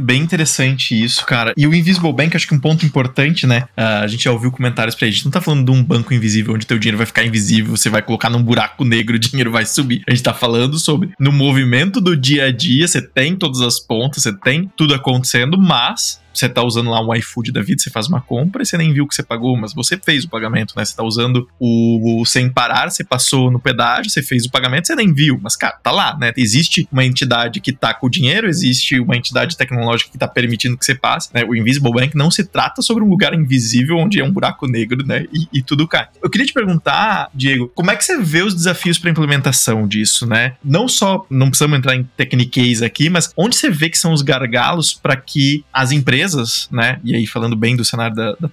Bem 0.00 0.22
interessante 0.22 1.00
isso, 1.00 1.26
cara. 1.26 1.52
E 1.56 1.66
o 1.66 1.74
Invisible 1.74 2.12
Bank, 2.12 2.34
acho 2.34 2.48
que 2.48 2.54
um 2.54 2.58
ponto 2.58 2.86
importante, 2.86 3.46
né? 3.46 3.64
Uh, 3.76 4.02
a 4.02 4.06
gente 4.06 4.24
já 4.24 4.32
ouviu 4.32 4.50
comentários 4.50 4.94
pra 4.94 5.06
gente 5.06 5.24
não 5.24 5.30
tá 5.30 5.40
falando 5.42 5.64
de 5.64 5.70
um 5.70 5.84
banco 5.84 6.14
invisível 6.14 6.54
onde 6.54 6.66
teu 6.66 6.78
dinheiro 6.78 6.96
vai 6.96 7.06
ficar 7.06 7.24
invisível, 7.24 7.76
você 7.76 7.90
vai 7.90 8.00
colocar 8.00 8.30
num 8.30 8.42
buraco 8.42 8.84
negro, 8.84 9.16
o 9.16 9.18
dinheiro 9.18 9.50
vai 9.50 9.66
subir. 9.66 10.02
A 10.08 10.10
gente 10.10 10.22
tá 10.22 10.32
falando 10.32 10.78
sobre 10.78 11.10
no 11.20 11.30
movimento 11.30 12.00
do 12.00 12.16
dia 12.16 12.46
a 12.46 12.52
dia, 12.52 12.88
você 12.88 13.02
tem 13.02 13.36
todas 13.36 13.60
as 13.60 13.78
pontas, 13.78 14.22
você 14.22 14.32
tem 14.32 14.70
tudo 14.74 14.94
acontecendo, 14.94 15.58
mas 15.58 16.19
você 16.40 16.48
tá 16.48 16.62
usando 16.62 16.90
lá 16.90 17.00
um 17.00 17.14
iFood 17.14 17.52
da 17.52 17.62
vida, 17.62 17.82
você 17.82 17.90
faz 17.90 18.08
uma 18.08 18.20
compra 18.20 18.62
e 18.62 18.66
você 18.66 18.76
nem 18.76 18.92
viu 18.92 19.06
que 19.06 19.14
você 19.14 19.22
pagou, 19.22 19.56
mas 19.56 19.72
você 19.72 19.98
fez 19.98 20.24
o 20.24 20.28
pagamento, 20.28 20.74
né? 20.76 20.84
Você 20.84 20.96
tá 20.96 21.02
usando 21.02 21.48
o, 21.58 22.20
o, 22.20 22.26
sem 22.26 22.50
parar, 22.50 22.90
você 22.90 23.04
passou 23.04 23.50
no 23.50 23.60
pedágio, 23.60 24.10
você 24.10 24.22
fez 24.22 24.46
o 24.46 24.50
pagamento, 24.50 24.86
você 24.86 24.94
nem 24.94 25.12
viu, 25.12 25.38
mas 25.42 25.56
cara, 25.56 25.78
tá 25.82 25.90
lá, 25.90 26.16
né? 26.18 26.32
Existe 26.36 26.88
uma 26.90 27.04
entidade 27.04 27.60
que 27.60 27.72
tá 27.72 27.92
com 27.94 28.06
o 28.06 28.10
dinheiro, 28.10 28.48
existe 28.48 28.98
uma 28.98 29.16
entidade 29.16 29.56
tecnológica 29.56 30.10
que 30.10 30.18
tá 30.18 30.28
permitindo 30.28 30.76
que 30.76 30.84
você 30.84 30.94
passe, 30.94 31.30
né? 31.34 31.44
O 31.44 31.54
Invisible 31.54 31.92
Bank 31.92 32.16
não 32.16 32.30
se 32.30 32.44
trata 32.44 32.82
sobre 32.82 33.04
um 33.04 33.08
lugar 33.08 33.34
invisível 33.34 33.96
onde 33.96 34.20
é 34.20 34.24
um 34.24 34.32
buraco 34.32 34.66
negro, 34.66 35.04
né? 35.06 35.26
E, 35.32 35.58
e 35.58 35.62
tudo 35.62 35.86
cai. 35.86 36.08
Eu 36.22 36.30
queria 36.30 36.46
te 36.46 36.52
perguntar, 36.52 37.28
Diego, 37.34 37.70
como 37.74 37.90
é 37.90 37.96
que 37.96 38.04
você 38.04 38.18
vê 38.18 38.42
os 38.42 38.54
desafios 38.54 38.98
para 38.98 39.10
implementação 39.10 39.86
disso, 39.86 40.26
né? 40.26 40.54
Não 40.64 40.88
só, 40.88 41.26
não 41.30 41.48
precisamos 41.48 41.78
entrar 41.78 41.94
em 41.94 42.04
techniques 42.16 42.82
aqui, 42.82 43.10
mas 43.10 43.32
onde 43.36 43.56
você 43.56 43.70
vê 43.70 43.90
que 43.90 43.98
são 43.98 44.12
os 44.12 44.22
gargalos 44.22 44.94
para 44.94 45.16
que 45.16 45.64
as 45.72 45.92
empresas 45.92 46.29
empresas, 46.30 46.68
né? 46.70 47.00
E 47.04 47.14
aí 47.14 47.26
falando 47.26 47.56
bem 47.56 47.76
do 47.76 47.84
cenário 47.84 48.14
da, 48.14 48.36
da 48.38 48.48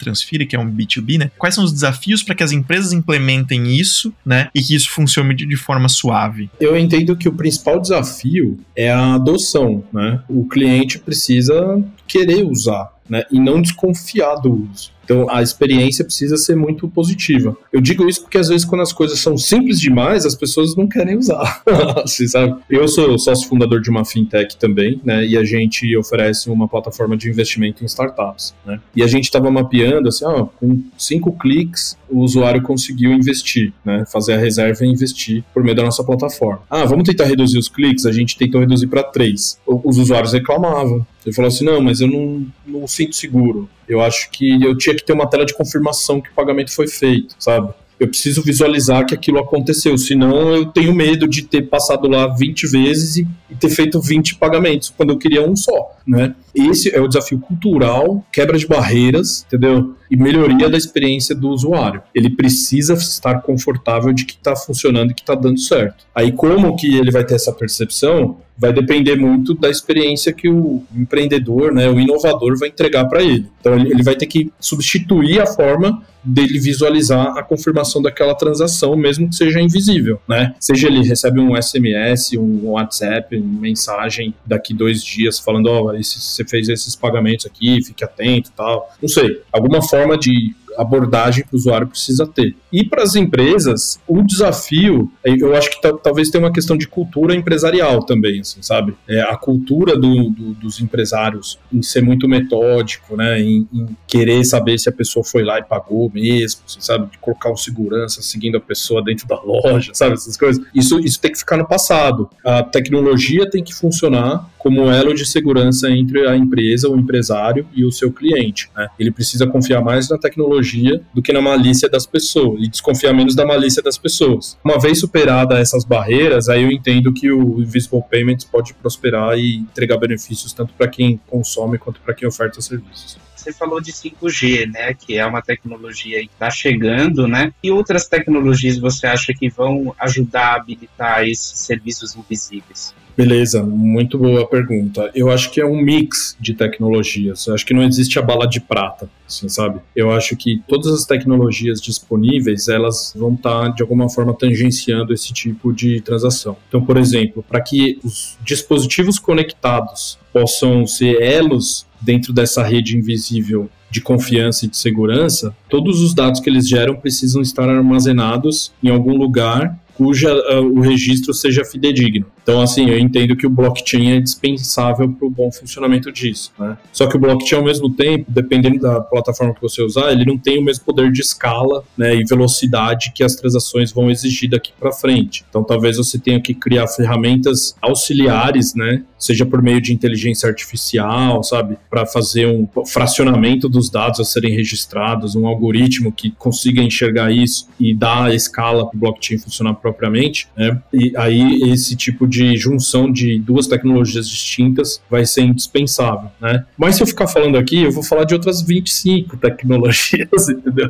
que 0.48 0.56
é 0.56 0.60
um 0.60 0.72
B2B, 0.72 1.20
né? 1.20 1.32
Quais 1.38 1.56
são 1.56 1.64
os 1.64 1.72
desafios 1.72 2.24
para 2.24 2.36
que 2.36 2.44
as 2.44 2.52
empresas 2.52 2.94
implementem 2.94 3.76
isso, 3.76 4.14
né? 4.26 4.50
E 4.54 4.62
que 4.62 4.76
isso 4.76 4.90
funcione 4.90 5.36
de, 5.36 5.46
de 5.46 5.56
forma 5.56 5.88
suave? 5.90 6.50
Eu 6.60 6.78
entendo 6.78 7.16
que 7.16 7.30
o 7.30 7.34
principal 7.34 7.80
desafio 7.80 8.60
é 8.76 8.92
a 8.92 9.16
adoção, 9.16 9.84
né? 9.94 10.22
O 10.28 10.48
cliente 10.48 11.00
precisa 11.00 11.82
querer 12.08 12.44
usar, 12.44 12.90
né? 13.10 13.24
E 13.32 13.40
não 13.40 13.62
desconfiar 13.62 14.36
do 14.36 14.70
uso. 14.72 14.97
Então 15.08 15.26
a 15.30 15.42
experiência 15.42 16.04
precisa 16.04 16.36
ser 16.36 16.58
muito 16.58 16.86
positiva. 16.90 17.56
Eu 17.72 17.80
digo 17.80 18.10
isso 18.10 18.22
porque 18.24 18.38
às 18.38 18.50
vezes 18.50 18.66
quando 18.66 18.82
as 18.82 18.92
coisas 18.92 19.20
são 19.20 19.38
simples 19.38 19.80
demais, 19.80 20.26
as 20.26 20.36
pessoas 20.36 20.76
não 20.76 20.86
querem 20.86 21.18
usar. 21.18 21.64
assim, 22.04 22.28
sabe? 22.28 22.60
Eu 22.70 22.86
sou 22.90 23.18
sócio 23.18 23.48
fundador 23.48 23.80
de 23.80 23.90
uma 23.90 24.04
fintech 24.04 24.58
também, 24.58 25.00
né? 25.06 25.26
E 25.26 25.38
a 25.38 25.46
gente 25.46 25.96
oferece 25.96 26.50
uma 26.50 26.68
plataforma 26.68 27.16
de 27.16 27.30
investimento 27.30 27.84
em 27.84 27.88
startups, 27.88 28.54
né? 28.66 28.82
E 28.94 29.02
a 29.02 29.08
gente 29.08 29.24
estava 29.24 29.50
mapeando 29.50 30.10
assim, 30.10 30.26
ó, 30.26 30.46
com 30.46 30.84
cinco 30.98 31.32
cliques 31.32 31.98
o 32.10 32.20
usuário 32.20 32.62
conseguiu 32.62 33.12
investir, 33.12 33.74
né? 33.84 34.06
Fazer 34.12 34.34
a 34.34 34.38
reserva 34.38 34.86
e 34.86 34.90
investir 34.90 35.44
por 35.54 35.64
meio 35.64 35.76
da 35.76 35.84
nossa 35.84 36.04
plataforma. 36.04 36.62
Ah, 36.70 36.86
vamos 36.86 37.04
tentar 37.04 37.26
reduzir 37.26 37.58
os 37.58 37.68
cliques? 37.68 38.06
A 38.06 38.12
gente 38.12 38.38
tentou 38.38 38.62
reduzir 38.62 38.88
para 38.88 39.04
três. 39.04 39.60
Os 39.66 39.98
usuários 39.98 40.34
reclamavam. 40.34 41.06
Ele 41.26 41.36
falou 41.36 41.50
assim: 41.50 41.66
não, 41.66 41.82
mas 41.82 42.00
eu 42.00 42.08
não, 42.08 42.46
não 42.66 42.88
sinto 42.88 43.16
seguro. 43.16 43.70
Eu 43.88 44.02
acho 44.02 44.30
que 44.32 44.62
eu 44.64 44.78
tinha 44.78 44.96
que 44.98 45.06
ter 45.06 45.14
uma 45.14 45.28
tela 45.28 45.46
de 45.46 45.56
confirmação 45.56 46.20
que 46.20 46.30
o 46.30 46.34
pagamento 46.34 46.74
foi 46.74 46.88
feito, 46.88 47.36
sabe? 47.40 47.74
eu 48.00 48.08
preciso 48.08 48.44
visualizar 48.44 49.06
que 49.06 49.16
aquilo 49.16 49.40
aconteceu, 49.40 49.98
senão 49.98 50.54
eu 50.54 50.66
tenho 50.68 50.94
medo 50.94 51.28
de 51.28 51.42
ter 51.42 51.64
passado 51.64 52.08
lá 52.08 52.28
20 52.28 52.68
vezes 52.68 53.18
e, 53.18 53.28
ter 53.60 53.70
feito 53.70 54.00
20 54.00 54.36
pagamentos, 54.36 54.94
quando 54.96 55.12
eu 55.12 55.18
queria 55.18 55.42
um 55.42 55.56
só, 55.56 55.96
né? 56.06 56.36
Esse 56.54 56.94
é 56.94 57.02
o 57.02 57.08
desafio 57.08 57.40
cultural, 57.40 58.24
quebra 58.32 58.58
de 58.58 58.68
barreiras, 58.68 59.44
entendeu? 59.48 59.96
E 60.10 60.16
melhoria 60.16 60.70
da 60.70 60.78
experiência 60.78 61.36
do 61.36 61.50
usuário. 61.50 62.02
Ele 62.14 62.30
precisa 62.30 62.94
estar 62.94 63.42
confortável 63.42 64.14
de 64.14 64.26
que 64.26 64.34
está 64.34 64.56
funcionando 64.56 65.12
e 65.12 65.14
que 65.14 65.22
está 65.22 65.36
dando 65.36 65.60
certo. 65.60 66.06
Aí 66.14 66.32
como 66.32 66.76
que 66.76 66.96
ele 66.98 67.12
vai 67.12 67.24
ter 67.24 67.36
essa 67.36 67.52
percepção? 67.52 68.38
Vai 68.58 68.74
depender 68.74 69.16
muito 69.16 69.54
da 69.54 69.70
experiência 69.70 70.34
que 70.34 70.50
o 70.50 70.84
empreendedor, 70.96 71.72
né, 71.72 71.88
o 71.90 72.00
inovador 72.00 72.58
vai 72.58 72.70
entregar 72.70 73.06
para 73.06 73.22
ele. 73.22 73.46
Então 73.60 73.78
ele 73.78 74.02
vai 74.02 74.16
ter 74.16 74.26
que 74.26 74.52
substituir 74.60 75.40
a 75.40 75.46
forma 75.46 76.02
dele 76.28 76.60
visualizar 76.60 77.38
a 77.38 77.44
confirmação 77.44 78.02
daquela 78.02 78.36
transação, 78.36 78.96
mesmo 78.96 79.30
que 79.30 79.36
seja 79.36 79.62
invisível, 79.62 80.20
né? 80.28 80.54
Seja 80.60 80.88
ele 80.88 81.02
recebe 81.04 81.40
um 81.40 81.60
SMS, 81.60 82.34
um 82.38 82.72
WhatsApp, 82.72 83.38
uma 83.38 83.62
mensagem 83.62 84.34
daqui 84.46 84.74
dois 84.74 85.04
dias 85.04 85.40
falando, 85.40 85.68
ó, 85.68 85.92
oh, 85.92 86.04
você 86.04 86.44
fez 86.44 86.68
esses 86.68 86.96
pagamentos 86.96 87.46
aqui, 87.46 87.82
fique 87.84 88.04
atento, 88.04 88.52
tal. 88.56 88.94
Não 89.02 89.08
sei, 89.08 89.42
alguma 89.52 89.82
forma 89.82 89.97
de 90.06 90.54
abordagem 90.78 91.44
que 91.44 91.54
o 91.54 91.58
usuário 91.58 91.88
precisa 91.88 92.26
ter. 92.28 92.56
E 92.72 92.84
para 92.84 93.04
as 93.04 93.16
empresas, 93.16 94.00
o 94.08 94.22
desafio, 94.22 95.12
eu 95.24 95.56
acho 95.56 95.70
que 95.70 95.92
talvez 96.04 96.30
tenha 96.30 96.44
uma 96.44 96.52
questão 96.52 96.78
de 96.78 96.88
cultura 96.88 97.36
empresarial 97.36 98.04
também, 98.04 98.42
assim, 98.42 98.62
sabe? 98.62 98.96
É, 99.08 99.22
a 99.22 99.36
cultura 99.36 99.98
do, 99.98 100.30
do, 100.30 100.54
dos 100.54 100.82
empresários 100.82 101.58
em 101.72 101.82
ser 101.82 102.02
muito 102.02 102.28
metódico, 102.28 103.16
né? 103.16 103.40
Em, 103.40 103.68
em, 103.74 103.98
querer 104.06 104.44
saber 104.46 104.78
se 104.78 104.90
a 104.90 104.92
pessoa 104.92 105.24
foi 105.24 105.44
lá 105.44 105.60
e 105.60 105.64
pagou 105.64 106.12
mesmo, 106.14 106.62
assim, 106.68 106.80
sabe? 106.80 107.12
De 107.12 107.18
colocar 107.18 107.52
um 107.52 107.58
segurança 107.58 108.22
seguindo 108.22 108.58
a 108.58 108.62
pessoa 108.62 109.04
dentro 109.04 109.28
da 109.28 109.40
loja, 109.42 109.92
sabe? 109.94 110.14
Essas 110.14 110.38
coisas. 110.38 110.64
Isso, 110.74 111.00
isso 111.00 111.20
tem 111.20 111.32
que 111.32 111.40
ficar 111.40 111.58
no 111.58 111.68
passado. 111.68 112.30
A 112.44 112.64
tecnologia 112.64 113.50
tem 113.50 113.64
que 113.64 113.74
funcionar 113.74 114.50
como 114.58 114.92
elo 114.92 115.14
de 115.14 115.26
segurança 115.26 115.90
entre 115.90 116.28
a 116.28 116.36
empresa, 116.36 116.90
o 116.90 116.98
empresário 116.98 117.66
e 117.74 117.86
o 117.86 117.92
seu 117.92 118.12
cliente. 118.12 118.70
Né? 118.76 118.88
Ele 119.00 119.12
precisa 119.12 119.48
confiar 119.48 119.82
mais 119.82 120.10
na 120.10 120.18
tecnologia 120.18 120.67
do 121.14 121.22
que 121.22 121.34
na 121.34 121.42
malícia 121.42 121.90
das 121.90 122.06
pessoas 122.06 122.62
e 122.62 122.68
desconfiar 122.68 123.14
menos 123.14 123.36
da 123.36 123.46
malícia 123.46 123.82
das 123.82 123.98
pessoas. 123.98 124.58
Uma 124.64 124.80
vez 124.80 125.00
superada 125.00 125.60
essas 125.60 125.86
barreiras, 125.86 126.50
aí 126.50 126.64
eu 126.64 126.72
entendo 126.72 127.14
que 127.14 127.32
o 127.32 127.62
Invisible 127.62 128.04
Payments 128.10 128.46
pode 128.46 128.74
prosperar 128.74 129.38
e 129.38 129.58
entregar 129.58 129.98
benefícios 129.98 130.54
tanto 130.54 130.74
para 130.74 130.88
quem 130.88 131.20
consome 131.28 131.78
quanto 131.78 132.00
para 132.02 132.14
quem 132.14 132.28
oferta 132.28 132.62
serviços 132.62 133.18
você 133.48 133.54
falou 133.54 133.80
de 133.80 133.94
5G, 133.94 134.70
né, 134.70 134.94
que 134.94 135.18
é 135.18 135.26
uma 135.26 135.42
tecnologia 135.42 136.20
que 136.20 136.26
está 136.34 136.50
chegando, 136.50 137.28
né? 137.28 137.54
E 137.64 137.72
outras 137.72 138.08
tecnologias 138.08 138.78
você 138.78 139.08
acha 139.08 139.34
que 139.34 139.50
vão 139.50 139.96
ajudar 140.00 140.48
a 140.48 140.56
habilitar 140.56 141.24
esses 141.24 141.60
serviços 141.60 142.16
invisíveis? 142.16 142.94
Beleza, 143.18 143.64
muito 143.64 144.16
boa 144.16 144.46
pergunta. 144.46 145.10
Eu 145.16 145.32
acho 145.32 145.50
que 145.50 145.60
é 145.60 145.66
um 145.66 145.82
mix 145.82 146.38
de 146.40 146.54
tecnologias. 146.54 147.48
Eu 147.48 147.56
acho 147.56 147.66
que 147.66 147.74
não 147.74 147.82
existe 147.82 148.20
a 148.20 148.22
bala 148.22 148.48
de 148.48 148.62
prata, 148.62 149.10
assim, 149.28 149.50
sabe? 149.50 149.80
Eu 149.96 150.12
acho 150.12 150.36
que 150.38 150.62
todas 150.68 150.94
as 150.94 151.04
tecnologias 151.04 151.82
disponíveis, 151.82 152.68
elas 152.68 153.16
vão 153.18 153.34
estar 153.34 153.62
tá, 153.64 153.68
de 153.70 153.82
alguma 153.82 154.08
forma 154.08 154.36
tangenciando 154.36 155.12
esse 155.12 155.34
tipo 155.34 155.74
de 155.74 156.00
transação. 156.00 156.56
Então, 156.68 156.86
por 156.86 156.96
exemplo, 156.96 157.44
para 157.50 157.60
que 157.60 158.00
os 158.04 158.38
dispositivos 158.46 159.18
conectados 159.18 160.20
possam 160.32 160.86
ser 160.86 161.20
elos 161.20 161.88
dentro 162.00 162.32
dessa 162.32 162.62
rede 162.62 162.96
invisível 162.96 163.68
de 163.90 164.00
confiança 164.00 164.68
e 164.68 164.70
de 164.70 164.78
segurança, 164.78 165.56
todos 165.68 166.02
os 166.02 166.14
dados 166.14 166.40
que 166.40 166.52
eles 166.52 166.70
geram 166.70 166.96
precisam 166.96 167.42
estar 167.42 167.68
armazenados 167.68 168.72
em 168.84 168.90
algum 168.90 169.18
lugar 169.18 169.76
cuja 169.96 170.32
uh, 170.32 170.62
o 170.62 170.80
registro 170.82 171.34
seja 171.34 171.66
fidedigno. 171.66 172.28
Então, 172.48 172.62
assim, 172.62 172.90
eu 172.90 172.98
entendo 172.98 173.36
que 173.36 173.46
o 173.46 173.50
blockchain 173.50 174.12
é 174.12 174.20
dispensável 174.22 175.12
para 175.12 175.28
o 175.28 175.30
bom 175.30 175.52
funcionamento 175.52 176.10
disso, 176.14 176.54
né? 176.58 176.78
Só 176.94 177.06
que 177.06 177.18
o 177.18 177.20
blockchain, 177.20 177.60
ao 177.60 177.66
mesmo 177.66 177.90
tempo, 177.90 178.24
dependendo 178.30 178.80
da 178.80 179.02
plataforma 179.02 179.54
que 179.54 179.62
você 179.62 179.84
usar, 179.84 180.14
ele 180.14 180.24
não 180.24 180.38
tem 180.38 180.58
o 180.58 180.64
mesmo 180.64 180.86
poder 180.86 181.12
de 181.12 181.20
escala 181.20 181.84
né, 181.98 182.16
e 182.16 182.24
velocidade 182.24 183.12
que 183.14 183.22
as 183.22 183.36
transações 183.36 183.92
vão 183.92 184.10
exigir 184.10 184.50
daqui 184.50 184.72
para 184.80 184.94
frente. 184.94 185.44
Então, 185.50 185.62
talvez 185.62 185.98
você 185.98 186.18
tenha 186.18 186.40
que 186.40 186.54
criar 186.54 186.88
ferramentas 186.88 187.76
auxiliares, 187.82 188.74
né? 188.74 189.04
Seja 189.20 189.46
por 189.46 189.62
meio 189.62 189.82
de 189.82 189.92
inteligência 189.92 190.48
artificial, 190.48 191.44
sabe? 191.44 191.78
Para 191.90 192.06
fazer 192.06 192.48
um 192.48 192.66
fracionamento 192.86 193.68
dos 193.68 193.90
dados 193.90 194.22
a 194.22 194.24
serem 194.24 194.56
registrados, 194.56 195.36
um 195.36 195.48
algoritmo 195.48 196.14
que 196.14 196.32
consiga 196.32 196.82
enxergar 196.82 197.30
isso 197.30 197.68
e 197.78 197.94
dar 197.94 198.28
a 198.28 198.34
escala 198.34 198.88
para 198.88 198.96
o 198.96 199.00
blockchain 199.02 199.38
funcionar 199.38 199.74
propriamente, 199.74 200.48
né? 200.56 200.82
E 200.94 201.12
aí 201.18 201.60
esse 201.64 201.94
tipo 201.94 202.26
de 202.26 202.37
junção 202.58 203.12
de 203.12 203.40
duas 203.40 203.68
tecnologias 203.68 204.30
distintas 204.30 205.02
vai 205.10 205.26
ser 205.26 205.42
indispensável, 205.42 206.30
né? 206.42 206.66
Mas 206.78 206.96
se 206.96 207.04
eu 207.04 207.08
ficar 207.08 207.28
falando 207.28 207.58
aqui, 207.58 207.84
eu 207.84 207.92
vou 207.92 208.04
falar 208.04 208.24
de 208.26 208.34
outras 208.34 208.62
25 208.62 209.38
tecnologias, 209.38 210.50
entendeu? 210.50 210.90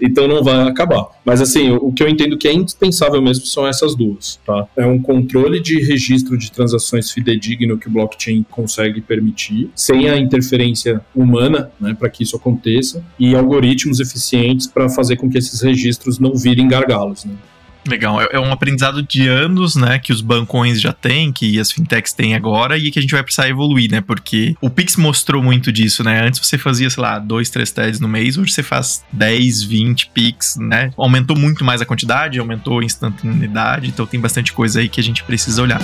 Então 0.00 0.28
não 0.28 0.42
vai 0.42 0.68
acabar. 0.68 1.06
Mas 1.24 1.40
assim, 1.40 1.70
o 1.70 1.92
que 1.92 2.02
eu 2.02 2.08
entendo 2.08 2.36
que 2.36 2.48
é 2.48 2.52
indispensável 2.52 3.20
mesmo 3.22 3.46
são 3.46 3.66
essas 3.66 3.94
duas, 3.94 4.38
tá? 4.44 4.66
É 4.76 4.86
um 4.86 5.00
controle 5.00 5.60
de 5.60 5.80
registro 5.80 6.36
de 6.36 6.50
transações 6.50 7.10
fidedigno 7.10 7.78
que 7.78 7.88
o 7.88 7.90
blockchain 7.90 8.44
consegue 8.50 9.00
permitir, 9.00 9.70
sem 9.74 10.08
a 10.08 10.18
interferência 10.18 11.00
humana, 11.14 11.70
né, 11.80 11.94
para 11.98 12.08
que 12.08 12.22
isso 12.22 12.36
aconteça, 12.36 13.04
e 13.18 13.34
algoritmos 13.34 14.00
eficientes 14.00 14.66
para 14.66 14.88
fazer 14.88 15.16
com 15.16 15.30
que 15.30 15.38
esses 15.38 15.60
registros 15.62 16.18
não 16.18 16.34
virem 16.34 16.68
gargalos, 16.68 17.24
né? 17.24 17.34
Legal, 17.86 18.20
é, 18.20 18.28
é 18.32 18.40
um 18.40 18.52
aprendizado 18.52 19.02
de 19.02 19.28
anos, 19.28 19.76
né, 19.76 19.98
que 19.98 20.12
os 20.12 20.20
bancões 20.20 20.80
já 20.80 20.92
têm, 20.92 21.32
que 21.32 21.58
as 21.60 21.70
fintechs 21.70 22.12
têm 22.12 22.34
agora 22.34 22.78
e 22.78 22.90
que 22.90 22.98
a 22.98 23.02
gente 23.02 23.12
vai 23.12 23.22
precisar 23.22 23.48
evoluir, 23.48 23.90
né, 23.90 24.00
porque 24.00 24.56
o 24.60 24.70
Pix 24.70 24.96
mostrou 24.96 25.42
muito 25.42 25.70
disso, 25.70 26.02
né, 26.02 26.26
antes 26.26 26.40
você 26.40 26.56
fazia, 26.56 26.88
sei 26.88 27.02
lá, 27.02 27.18
dois, 27.18 27.50
três 27.50 27.70
TEDs 27.70 28.00
no 28.00 28.08
mês, 28.08 28.38
hoje 28.38 28.52
você 28.52 28.62
faz 28.62 29.04
10, 29.12 29.62
20 29.62 30.10
Pix, 30.14 30.56
né, 30.56 30.90
aumentou 30.96 31.36
muito 31.36 31.64
mais 31.64 31.82
a 31.82 31.86
quantidade, 31.86 32.38
aumentou 32.38 32.80
a 32.80 32.84
instantaneidade, 32.84 33.88
então 33.88 34.06
tem 34.06 34.20
bastante 34.20 34.52
coisa 34.52 34.80
aí 34.80 34.88
que 34.88 35.00
a 35.00 35.04
gente 35.04 35.22
precisa 35.22 35.62
olhar. 35.62 35.80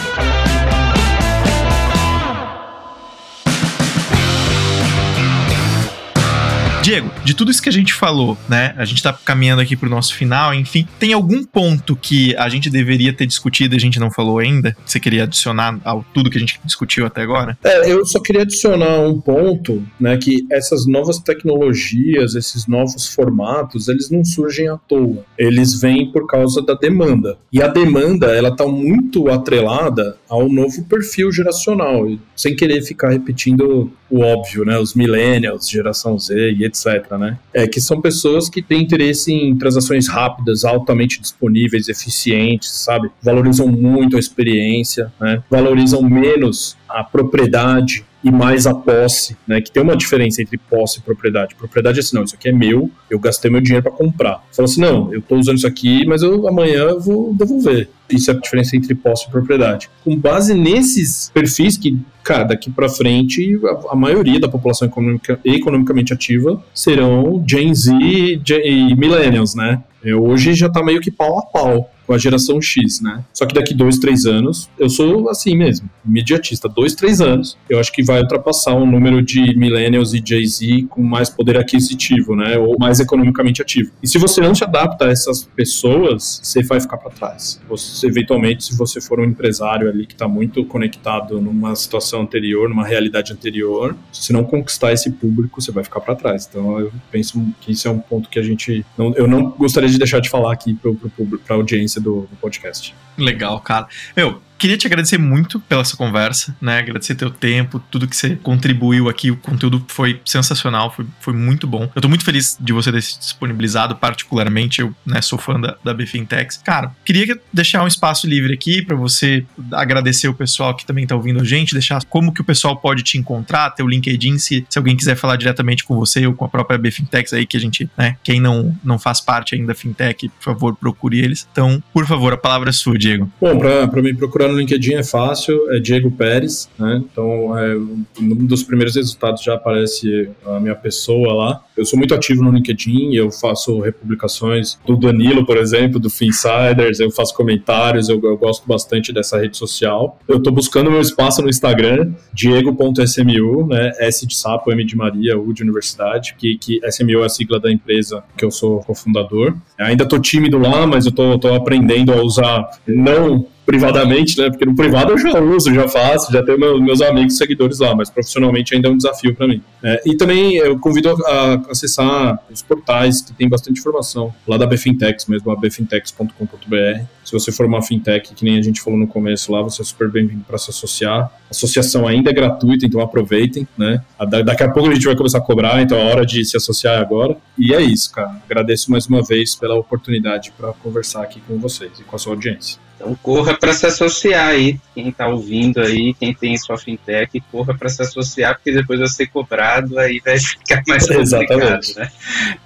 Diego, 6.82 7.10
de 7.24 7.34
tudo 7.34 7.50
isso 7.50 7.62
que 7.62 7.68
a 7.68 7.72
gente 7.72 7.92
falou, 7.92 8.38
né? 8.48 8.74
A 8.78 8.86
gente 8.86 9.02
tá 9.02 9.12
caminhando 9.12 9.60
aqui 9.60 9.76
pro 9.76 9.88
nosso 9.88 10.14
final, 10.14 10.54
enfim, 10.54 10.88
tem 10.98 11.12
algum 11.12 11.44
ponto 11.44 11.94
que 11.94 12.34
a 12.36 12.48
gente 12.48 12.70
deveria 12.70 13.12
ter 13.12 13.26
discutido 13.26 13.74
e 13.74 13.76
a 13.76 13.80
gente 13.80 14.00
não 14.00 14.10
falou 14.10 14.38
ainda? 14.38 14.72
Que 14.72 14.90
você 14.90 14.98
queria 14.98 15.24
adicionar 15.24 15.78
ao 15.84 16.02
tudo 16.14 16.30
que 16.30 16.38
a 16.38 16.40
gente 16.40 16.58
discutiu 16.64 17.04
até 17.04 17.20
agora? 17.20 17.58
É, 17.62 17.92
eu 17.92 18.04
só 18.06 18.18
queria 18.18 18.42
adicionar 18.42 19.00
um 19.00 19.20
ponto, 19.20 19.82
né? 20.00 20.16
Que 20.16 20.46
essas 20.50 20.86
novas 20.86 21.18
tecnologias, 21.18 22.34
esses 22.34 22.66
novos 22.66 23.06
formatos, 23.08 23.88
eles 23.88 24.10
não 24.10 24.24
surgem 24.24 24.68
à 24.68 24.78
toa. 24.78 25.24
Eles 25.36 25.78
vêm 25.78 26.10
por 26.10 26.26
causa 26.26 26.62
da 26.62 26.74
demanda. 26.74 27.36
E 27.52 27.62
a 27.62 27.68
demanda, 27.68 28.28
ela 28.28 28.56
tá 28.56 28.66
muito 28.66 29.28
atrelada 29.28 30.16
ao 30.28 30.48
novo 30.48 30.82
perfil 30.84 31.30
geracional. 31.30 32.08
Sem 32.34 32.56
querer 32.56 32.80
ficar 32.82 33.10
repetindo 33.10 33.92
o 34.10 34.20
óbvio, 34.20 34.64
né? 34.64 34.78
Os 34.78 34.94
millennials, 34.94 35.68
geração 35.68 36.18
Z 36.18 36.52
e 36.52 36.64
etc, 36.64 36.79
né? 37.18 37.38
É 37.52 37.66
que 37.66 37.80
são 37.80 38.00
pessoas 38.00 38.48
que 38.48 38.62
têm 38.62 38.82
interesse 38.82 39.32
em 39.32 39.56
transações 39.56 40.08
rápidas, 40.08 40.64
altamente 40.64 41.20
disponíveis, 41.20 41.88
eficientes, 41.88 42.70
sabe? 42.70 43.10
Valorizam 43.22 43.66
muito 43.68 44.16
a 44.16 44.20
experiência, 44.20 45.12
né? 45.20 45.42
Valorizam 45.50 46.02
menos 46.02 46.76
a 46.88 47.04
propriedade 47.04 48.04
e 48.22 48.30
mais 48.30 48.66
a 48.66 48.74
posse, 48.74 49.36
né? 49.46 49.60
Que 49.60 49.70
tem 49.70 49.82
uma 49.82 49.96
diferença 49.96 50.42
entre 50.42 50.58
posse 50.58 50.98
e 50.98 51.02
propriedade. 51.02 51.54
Propriedade 51.54 51.98
é 51.98 52.00
assim, 52.00 52.16
não, 52.16 52.24
isso 52.24 52.34
aqui 52.34 52.48
é 52.48 52.52
meu, 52.52 52.90
eu 53.08 53.18
gastei 53.18 53.50
meu 53.50 53.60
dinheiro 53.60 53.82
para 53.82 53.92
comprar. 53.92 54.44
Fala 54.52 54.66
assim, 54.66 54.80
não, 54.80 55.12
eu 55.12 55.20
estou 55.20 55.38
usando 55.38 55.56
isso 55.58 55.66
aqui, 55.66 56.04
mas 56.06 56.22
eu 56.22 56.46
amanhã 56.46 56.82
eu 56.82 57.00
vou 57.00 57.34
devolver. 57.34 57.88
Isso 58.10 58.30
é 58.30 58.34
a 58.34 58.36
diferença 58.38 58.76
entre 58.76 58.94
posse 58.94 59.28
e 59.28 59.30
propriedade. 59.30 59.88
Com 60.04 60.16
base 60.16 60.52
nesses 60.52 61.30
perfis 61.32 61.76
que, 61.76 61.98
cara, 62.22 62.44
daqui 62.44 62.70
para 62.70 62.88
frente, 62.88 63.58
a, 63.64 63.92
a, 63.92 63.96
maioria 63.96 64.40
da 64.40 64.48
população 64.48 64.88
econômica, 64.88 65.38
economicamente 65.44 66.12
ativa 66.12 66.62
serão 66.74 67.42
Gen 67.46 67.74
Z 67.74 67.92
e 67.92 68.94
Millennials, 68.96 69.54
né? 69.54 69.82
É, 70.04 70.14
hoje 70.14 70.54
já 70.54 70.66
está 70.66 70.82
meio 70.82 71.00
que 71.00 71.10
pau 71.10 71.38
a 71.38 71.42
pau 71.42 71.90
com 72.10 72.14
a 72.14 72.18
geração 72.18 72.60
X, 72.60 73.00
né? 73.00 73.24
Só 73.32 73.46
que 73.46 73.54
daqui 73.54 73.72
dois, 73.72 73.96
três 73.96 74.26
anos, 74.26 74.68
eu 74.76 74.90
sou 74.90 75.30
assim 75.30 75.56
mesmo, 75.56 75.88
imediatista. 76.04 76.68
Dois, 76.68 76.92
três 76.92 77.20
anos, 77.20 77.56
eu 77.68 77.78
acho 77.78 77.92
que 77.92 78.02
vai 78.02 78.20
ultrapassar 78.20 78.74
o 78.74 78.84
número 78.84 79.22
de 79.22 79.56
millennials 79.56 80.12
e 80.12 80.20
Jay-Z 80.24 80.86
com 80.90 81.04
mais 81.04 81.30
poder 81.30 81.56
aquisitivo, 81.56 82.34
né? 82.34 82.58
Ou 82.58 82.76
mais 82.80 82.98
economicamente 82.98 83.62
ativo. 83.62 83.92
E 84.02 84.08
se 84.08 84.18
você 84.18 84.40
não 84.40 84.56
se 84.56 84.64
adapta 84.64 85.04
a 85.04 85.08
essas 85.08 85.44
pessoas, 85.54 86.40
você 86.42 86.64
vai 86.64 86.80
ficar 86.80 86.96
para 86.96 87.12
trás. 87.12 87.60
Você, 87.68 88.08
eventualmente, 88.08 88.64
se 88.64 88.76
você 88.76 89.00
for 89.00 89.20
um 89.20 89.24
empresário 89.24 89.88
ali 89.88 90.04
que 90.04 90.14
está 90.14 90.26
muito 90.26 90.64
conectado 90.64 91.40
numa 91.40 91.76
situação 91.76 92.22
anterior, 92.22 92.68
numa 92.68 92.84
realidade 92.84 93.32
anterior, 93.32 93.96
se 94.12 94.24
você 94.24 94.32
não 94.32 94.42
conquistar 94.42 94.92
esse 94.92 95.12
público, 95.12 95.62
você 95.62 95.70
vai 95.70 95.84
ficar 95.84 96.00
para 96.00 96.16
trás. 96.16 96.48
Então, 96.50 96.80
eu 96.80 96.92
penso 97.12 97.40
que 97.60 97.70
isso 97.70 97.86
é 97.86 97.90
um 97.92 98.00
ponto 98.00 98.28
que 98.28 98.40
a 98.40 98.42
gente, 98.42 98.84
não, 98.98 99.14
eu 99.14 99.28
não 99.28 99.50
gostaria 99.50 99.88
de 99.88 99.96
deixar 99.96 100.18
de 100.18 100.28
falar 100.28 100.52
aqui 100.52 100.74
para 100.74 101.54
a 101.54 101.58
audiência 101.58 101.99
do, 102.00 102.22
do 102.22 102.36
podcast. 102.36 102.94
Legal, 103.16 103.60
cara. 103.60 103.88
Meu, 104.16 104.40
queria 104.60 104.76
te 104.76 104.86
agradecer 104.86 105.16
muito 105.16 105.58
pela 105.58 105.82
sua 105.84 105.96
conversa, 105.96 106.54
né? 106.60 106.78
Agradecer 106.78 107.14
teu 107.14 107.30
tempo, 107.30 107.82
tudo 107.90 108.06
que 108.06 108.14
você 108.14 108.36
contribuiu 108.36 109.08
aqui. 109.08 109.30
O 109.30 109.36
conteúdo 109.36 109.82
foi 109.88 110.20
sensacional, 110.24 110.92
foi, 110.92 111.06
foi 111.20 111.32
muito 111.32 111.66
bom. 111.66 111.90
Eu 111.94 112.02
tô 112.02 112.08
muito 112.08 112.24
feliz 112.24 112.58
de 112.60 112.72
você 112.72 112.92
ter 112.92 113.02
se 113.02 113.18
disponibilizado, 113.18 113.96
particularmente. 113.96 114.82
Eu 114.82 114.94
né, 115.06 115.22
sou 115.22 115.38
fã 115.38 115.58
da, 115.58 115.76
da 115.82 115.94
Bfintex. 115.94 116.58
Cara, 116.58 116.94
queria 117.04 117.40
deixar 117.50 117.82
um 117.82 117.86
espaço 117.86 118.26
livre 118.26 118.52
aqui 118.52 118.82
para 118.82 118.94
você 118.94 119.46
agradecer 119.72 120.28
o 120.28 120.34
pessoal 120.34 120.76
que 120.76 120.84
também 120.84 121.06
tá 121.06 121.16
ouvindo 121.16 121.40
a 121.40 121.44
gente, 121.44 121.72
deixar 121.72 122.04
como 122.04 122.32
que 122.32 122.42
o 122.42 122.44
pessoal 122.44 122.76
pode 122.76 123.02
te 123.02 123.16
encontrar, 123.16 123.70
teu 123.70 123.88
LinkedIn, 123.88 124.38
se, 124.38 124.66
se 124.68 124.78
alguém 124.78 124.94
quiser 124.94 125.16
falar 125.16 125.36
diretamente 125.36 125.84
com 125.84 125.96
você 125.96 126.26
ou 126.26 126.34
com 126.34 126.44
a 126.44 126.48
própria 126.48 126.78
Bfintex 126.78 127.32
aí, 127.32 127.46
que 127.46 127.56
a 127.56 127.60
gente, 127.60 127.88
né, 127.96 128.16
quem 128.22 128.40
não, 128.40 128.76
não 128.84 128.98
faz 128.98 129.20
parte 129.20 129.54
ainda 129.54 129.70
da 129.70 129.74
Fintech, 129.74 130.28
por 130.28 130.42
favor, 130.42 130.76
procure 130.76 131.18
eles. 131.18 131.48
Então, 131.50 131.82
por 131.92 132.06
favor, 132.06 132.32
a 132.32 132.36
palavra 132.36 132.70
é 132.70 132.72
sua, 132.72 132.98
Diego. 132.98 133.30
Bom, 133.40 133.58
para 133.58 134.02
me 134.02 134.14
procurar 134.14 134.49
no 134.50 134.58
LinkedIn 134.58 134.94
é 134.94 135.02
fácil, 135.02 135.70
é 135.72 135.78
Diego 135.78 136.10
Pérez, 136.10 136.68
né? 136.78 137.02
Então, 137.10 137.56
é, 137.58 137.76
dos 138.20 138.62
primeiros 138.62 138.96
resultados 138.96 139.42
já 139.42 139.54
aparece 139.54 140.30
a 140.46 140.60
minha 140.60 140.74
pessoa 140.74 141.32
lá. 141.32 141.64
Eu 141.76 141.84
sou 141.84 141.98
muito 141.98 142.14
ativo 142.14 142.42
no 142.42 142.50
LinkedIn, 142.50 143.14
eu 143.14 143.30
faço 143.30 143.80
republicações 143.80 144.78
do 144.86 144.96
Danilo, 144.96 145.46
por 145.46 145.56
exemplo, 145.56 145.98
do 145.98 146.10
Finsiders, 146.10 147.00
eu 147.00 147.10
faço 147.10 147.34
comentários, 147.34 148.08
eu, 148.08 148.20
eu 148.22 148.36
gosto 148.36 148.66
bastante 148.66 149.12
dessa 149.12 149.38
rede 149.38 149.56
social. 149.56 150.18
Eu 150.28 150.36
estou 150.38 150.52
buscando 150.52 150.90
meu 150.90 151.00
espaço 151.00 151.40
no 151.42 151.48
Instagram, 151.48 152.12
diego.smu, 152.32 153.66
né? 153.66 153.92
S 153.98 154.26
de 154.26 154.34
sapo, 154.34 154.70
M 154.70 154.84
de 154.84 154.96
Maria, 154.96 155.38
U 155.38 155.52
de 155.52 155.62
Universidade, 155.62 156.34
que, 156.36 156.58
que 156.58 156.80
SMU 156.90 157.22
é 157.22 157.26
a 157.26 157.28
sigla 157.28 157.58
da 157.58 157.70
empresa 157.70 158.22
que 158.36 158.44
eu 158.44 158.50
sou 158.50 158.80
cofundador. 158.80 159.56
Ainda 159.78 160.04
estou 160.04 160.18
tímido 160.18 160.58
lá, 160.58 160.86
mas 160.86 161.06
eu 161.06 161.10
estou 161.10 161.54
aprendendo 161.54 162.12
a 162.12 162.22
usar 162.22 162.68
não 162.86 163.46
privadamente, 163.70 164.36
né? 164.36 164.50
Porque 164.50 164.64
no 164.64 164.74
privado 164.74 165.12
eu 165.12 165.18
já 165.18 165.38
uso, 165.38 165.72
já 165.72 165.86
faço, 165.86 166.32
já 166.32 166.42
tenho 166.42 166.58
meus 166.80 167.00
amigos 167.00 167.36
seguidores 167.36 167.78
lá, 167.78 167.94
mas 167.94 168.10
profissionalmente 168.10 168.74
ainda 168.74 168.88
é 168.88 168.90
um 168.90 168.96
desafio 168.96 169.32
para 169.32 169.46
mim. 169.46 169.62
É, 169.80 170.02
e 170.04 170.16
também 170.16 170.56
eu 170.56 170.76
convido 170.76 171.10
a, 171.24 171.54
acessar 171.70 172.40
os 172.50 172.62
portais 172.62 173.22
que 173.22 173.32
tem 173.32 173.48
bastante 173.48 173.78
informação, 173.78 174.34
lá 174.46 174.56
da 174.56 174.66
Bfintex 174.66 175.26
mesmo, 175.26 175.52
a 175.52 175.56
bfintex.com.br. 175.56 177.04
Se 177.24 177.32
você 177.32 177.52
for 177.52 177.64
uma 177.64 177.80
fintech, 177.80 178.34
que 178.34 178.44
nem 178.44 178.58
a 178.58 178.62
gente 178.62 178.80
falou 178.80 178.98
no 178.98 179.06
começo 179.06 179.52
lá, 179.52 179.62
você 179.62 179.82
é 179.82 179.84
super 179.84 180.10
bem-vindo 180.10 180.42
para 180.42 180.58
se 180.58 180.70
associar. 180.70 181.26
A 181.26 181.30
associação 181.50 182.08
ainda 182.08 182.30
é 182.30 182.32
gratuita, 182.32 182.84
então 182.84 183.00
aproveitem, 183.00 183.68
né? 183.78 184.02
Daqui 184.44 184.64
a 184.64 184.68
pouco 184.68 184.90
a 184.90 184.94
gente 184.94 185.06
vai 185.06 185.14
começar 185.14 185.38
a 185.38 185.42
cobrar, 185.42 185.80
então 185.80 185.96
é 185.96 186.10
hora 186.10 186.26
de 186.26 186.44
se 186.44 186.56
associar 186.56 187.00
agora. 187.00 187.36
E 187.56 187.72
é 187.72 187.80
isso, 187.80 188.10
cara. 188.10 188.36
Agradeço 188.44 188.90
mais 188.90 189.06
uma 189.06 189.22
vez 189.22 189.54
pela 189.54 189.76
oportunidade 189.76 190.52
para 190.58 190.72
conversar 190.72 191.22
aqui 191.22 191.40
com 191.46 191.56
vocês 191.56 191.92
e 192.00 192.02
com 192.02 192.16
a 192.16 192.18
sua 192.18 192.32
audiência. 192.32 192.89
Então 193.00 193.14
corra 193.22 193.56
para 193.56 193.72
se 193.72 193.86
associar 193.86 194.48
aí, 194.48 194.78
quem 194.94 195.08
está 195.08 195.26
ouvindo 195.26 195.80
aí, 195.80 196.12
quem 196.12 196.34
tem 196.34 196.58
sua 196.58 196.76
fintech, 196.76 197.42
corra 197.50 197.74
para 197.74 197.88
se 197.88 198.02
associar, 198.02 198.54
porque 198.54 198.70
depois 198.70 199.00
vai 199.00 199.08
ser 199.08 199.26
cobrado, 199.28 199.98
aí 199.98 200.20
vai 200.22 200.36
ficar 200.38 200.82
mais 200.86 201.08
complicado, 201.08 201.80
né? 201.96 202.12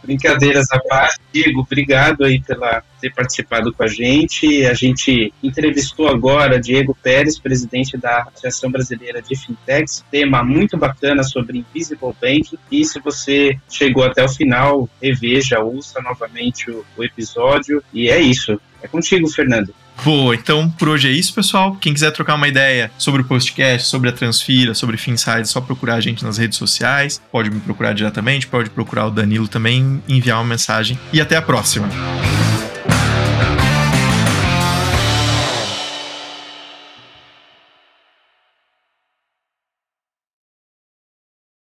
Brincadeiras 0.02 0.66
à 0.72 0.80
parte, 0.80 1.20
Diego, 1.32 1.60
obrigado 1.60 2.24
aí 2.24 2.42
pela 2.42 2.82
ter 3.00 3.14
participado 3.14 3.72
com 3.72 3.84
a 3.84 3.86
gente. 3.86 4.66
A 4.66 4.74
gente 4.74 5.32
entrevistou 5.40 6.08
agora 6.08 6.58
Diego 6.58 6.96
Pérez, 7.00 7.38
presidente 7.38 7.96
da 7.96 8.22
Associação 8.22 8.72
Brasileira 8.72 9.22
de 9.22 9.36
Fintechs, 9.36 10.04
tema 10.10 10.42
muito 10.42 10.76
bacana 10.76 11.22
sobre 11.22 11.58
Invisible 11.58 12.12
Banking. 12.20 12.58
E 12.72 12.84
se 12.84 12.98
você 12.98 13.56
chegou 13.70 14.02
até 14.02 14.24
o 14.24 14.28
final, 14.28 14.88
reveja, 15.00 15.60
ouça 15.60 16.00
novamente 16.02 16.70
o, 16.72 16.84
o 16.96 17.04
episódio. 17.04 17.84
E 17.92 18.08
é 18.08 18.18
isso. 18.18 18.60
É 18.82 18.88
contigo, 18.88 19.28
Fernando. 19.28 19.72
Boa, 20.02 20.34
então 20.34 20.70
por 20.70 20.88
hoje 20.88 21.08
é 21.08 21.12
isso, 21.12 21.32
pessoal. 21.34 21.76
Quem 21.76 21.92
quiser 21.92 22.10
trocar 22.10 22.34
uma 22.34 22.48
ideia 22.48 22.90
sobre 22.98 23.22
o 23.22 23.24
podcast, 23.24 23.88
sobre 23.88 24.08
a 24.08 24.12
Transfira, 24.12 24.74
sobre 24.74 24.96
Finside, 24.96 25.40
é 25.40 25.44
só 25.44 25.60
procurar 25.60 25.94
a 25.94 26.00
gente 26.00 26.24
nas 26.24 26.38
redes 26.38 26.58
sociais. 26.58 27.20
Pode 27.30 27.50
me 27.50 27.60
procurar 27.60 27.92
diretamente, 27.92 28.46
pode 28.46 28.70
procurar 28.70 29.06
o 29.06 29.10
Danilo 29.10 29.48
também, 29.48 30.02
enviar 30.08 30.38
uma 30.38 30.44
mensagem. 30.44 30.98
E 31.12 31.20
até 31.20 31.36
a 31.36 31.42
próxima. 31.42 31.88